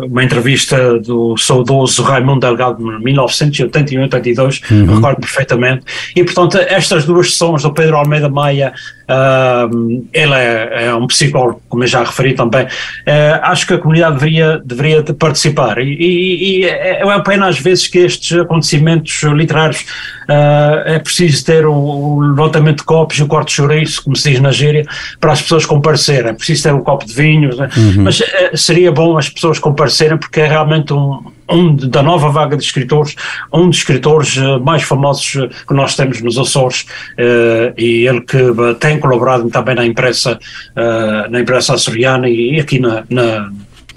uma 0.09 0.23
entrevista 0.23 0.99
do 0.99 1.37
saudoso 1.37 2.01
Raimundo 2.03 2.41
Delgado 2.41 2.81
em 2.81 3.03
1981-82, 3.03 4.61
uhum. 4.71 4.95
recordo 4.95 5.19
perfeitamente, 5.21 5.83
e 6.15 6.23
portanto 6.23 6.57
estas 6.57 7.05
duas 7.05 7.31
sessões 7.31 7.63
do 7.63 7.73
Pedro 7.73 7.97
Almeida 7.97 8.29
Maia 8.29 8.73
Uh, 9.03 10.07
ele 10.13 10.33
é, 10.33 10.85
é, 10.85 10.95
um 10.95 11.07
psicólogo, 11.07 11.61
como 11.67 11.83
eu 11.83 11.87
já 11.87 12.03
referi 12.03 12.33
também. 12.33 12.65
Uh, 12.65 13.39
acho 13.43 13.67
que 13.67 13.73
a 13.73 13.77
comunidade 13.77 14.15
deveria, 14.15 14.61
deveria 14.63 15.03
participar. 15.13 15.79
E, 15.79 15.93
e, 15.93 16.59
e 16.61 16.65
é, 16.65 17.01
é 17.01 17.05
uma 17.05 17.21
pena, 17.21 17.47
às 17.47 17.59
vezes, 17.59 17.87
que 17.87 17.99
estes 17.99 18.37
acontecimentos 18.37 19.23
literários 19.23 19.81
uh, 20.29 20.83
é 20.85 20.99
preciso 20.99 21.43
ter 21.45 21.65
o, 21.65 21.73
o 21.73 22.19
levantamento 22.21 22.77
de 22.77 22.85
copos 22.85 23.17
e 23.17 23.23
o 23.23 23.27
corte 23.27 23.49
de 23.49 23.55
chouriço, 23.55 24.03
como 24.03 24.15
se 24.15 24.31
diz 24.31 24.39
na 24.39 24.51
gíria, 24.51 24.85
para 25.19 25.33
as 25.33 25.41
pessoas 25.41 25.65
comparecerem. 25.65 26.31
É 26.31 26.33
preciso 26.33 26.63
ter 26.63 26.73
um 26.73 26.81
copo 26.81 27.05
de 27.05 27.13
vinho, 27.13 27.55
né? 27.55 27.69
uhum. 27.75 28.03
mas 28.03 28.19
uh, 28.19 28.23
seria 28.55 28.91
bom 28.91 29.17
as 29.17 29.29
pessoas 29.29 29.59
comparecerem, 29.59 30.17
porque 30.17 30.39
é 30.39 30.47
realmente 30.47 30.93
um 30.93 31.32
um 31.49 31.75
da 31.75 32.01
nova 32.01 32.29
vaga 32.29 32.57
de 32.57 32.63
escritores, 32.63 33.15
um 33.51 33.69
dos 33.69 33.77
escritores 33.77 34.37
eh, 34.37 34.59
mais 34.59 34.83
famosos 34.83 35.35
eh, 35.35 35.49
que 35.67 35.73
nós 35.73 35.95
temos 35.95 36.21
nos 36.21 36.37
Açores 36.37 36.81
uh, 36.81 37.73
e 37.77 38.07
ele 38.07 38.21
que 38.21 38.37
tem 38.79 38.99
colaborado 38.99 39.49
também 39.49 39.75
na 39.75 39.85
imprensa, 39.85 40.39
uh, 40.75 41.29
na 41.29 41.39
imprensa 41.39 41.73
açoriana 41.73 42.27
e 42.29 42.59
aqui 42.59 42.79
na, 42.79 43.03
na 43.09 43.51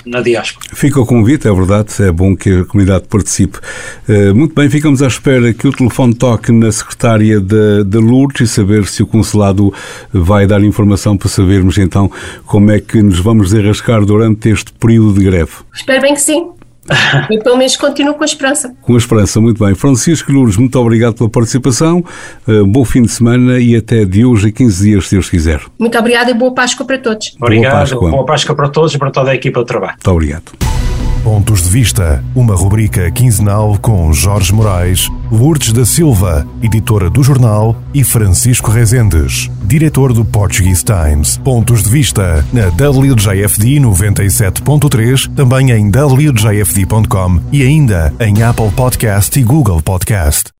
na 0.04 0.20
diáspora. 0.20 0.64
Fica 0.72 1.00
o 1.00 1.04
convite, 1.04 1.48
é 1.48 1.52
verdade, 1.52 2.00
é 2.00 2.12
bom 2.12 2.36
que 2.36 2.60
a 2.60 2.64
comunidade 2.64 3.08
participe. 3.08 3.58
muito 4.36 4.54
bem, 4.54 4.70
ficamos 4.70 5.02
à 5.02 5.08
espera 5.08 5.52
que 5.52 5.66
o 5.66 5.72
telefone 5.72 6.14
toque 6.14 6.52
na 6.52 6.70
secretária 6.70 7.40
da 7.40 7.98
Lourdes 7.98 8.42
e 8.42 8.46
saber 8.46 8.86
se 8.86 9.02
o 9.02 9.06
consulado 9.08 9.74
vai 10.12 10.46
dar 10.46 10.62
informação 10.62 11.16
para 11.16 11.28
sabermos 11.28 11.76
então 11.76 12.08
como 12.44 12.70
é 12.70 12.78
que 12.78 13.02
nos 13.02 13.18
vamos 13.18 13.50
derrascar 13.50 14.04
durante 14.04 14.48
este 14.48 14.72
período 14.74 15.18
de 15.18 15.24
greve. 15.24 15.50
Espero 15.74 16.00
bem 16.00 16.14
que 16.14 16.20
sim. 16.20 16.50
Eu 17.30 17.42
pelo 17.42 17.56
menos 17.56 17.76
continuo 17.76 18.14
com 18.14 18.22
a 18.22 18.26
esperança. 18.26 18.74
Com 18.82 18.94
a 18.94 18.98
esperança, 18.98 19.40
muito 19.40 19.64
bem. 19.64 19.74
Francisco 19.74 20.32
Lourdes, 20.32 20.56
muito 20.56 20.78
obrigado 20.78 21.14
pela 21.14 21.30
participação. 21.30 22.04
Uh, 22.46 22.66
bom 22.66 22.84
fim 22.84 23.02
de 23.02 23.10
semana 23.10 23.58
e 23.58 23.76
até 23.76 24.04
de 24.04 24.24
hoje 24.24 24.48
a 24.48 24.52
15 24.52 24.84
dias, 24.84 25.08
se 25.08 25.14
Deus 25.14 25.30
quiser. 25.30 25.60
Muito 25.78 25.98
obrigada 25.98 26.30
e 26.30 26.34
boa 26.34 26.54
Páscoa 26.54 26.86
para 26.86 26.98
todos. 26.98 27.36
Obrigado, 27.40 27.72
boa 27.72 27.80
Páscoa, 27.80 28.10
boa 28.10 28.26
Páscoa 28.26 28.56
para 28.56 28.68
todos 28.68 28.94
e 28.94 28.98
para 28.98 29.10
toda 29.10 29.30
a 29.30 29.34
equipa 29.34 29.60
de 29.60 29.66
trabalho. 29.66 29.94
Muito 29.94 30.10
obrigado. 30.10 30.75
Pontos 31.26 31.64
de 31.64 31.70
Vista, 31.70 32.24
uma 32.36 32.54
rubrica 32.54 33.10
quinzenal 33.10 33.76
com 33.78 34.12
Jorge 34.12 34.54
Moraes, 34.54 35.10
Lourdes 35.28 35.72
da 35.72 35.84
Silva, 35.84 36.46
editora 36.62 37.10
do 37.10 37.20
jornal, 37.20 37.74
e 37.92 38.04
Francisco 38.04 38.70
Rezendes, 38.70 39.50
diretor 39.64 40.12
do 40.12 40.24
Portuguese 40.24 40.84
Times. 40.84 41.36
Pontos 41.38 41.82
de 41.82 41.90
Vista 41.90 42.46
na 42.52 42.68
WJFD 42.68 43.80
97.3, 43.80 45.34
também 45.34 45.72
em 45.72 45.88
WJFD.com 45.88 47.40
e 47.50 47.60
ainda 47.60 48.14
em 48.20 48.44
Apple 48.44 48.70
Podcast 48.70 49.36
e 49.36 49.42
Google 49.42 49.82
Podcast. 49.82 50.54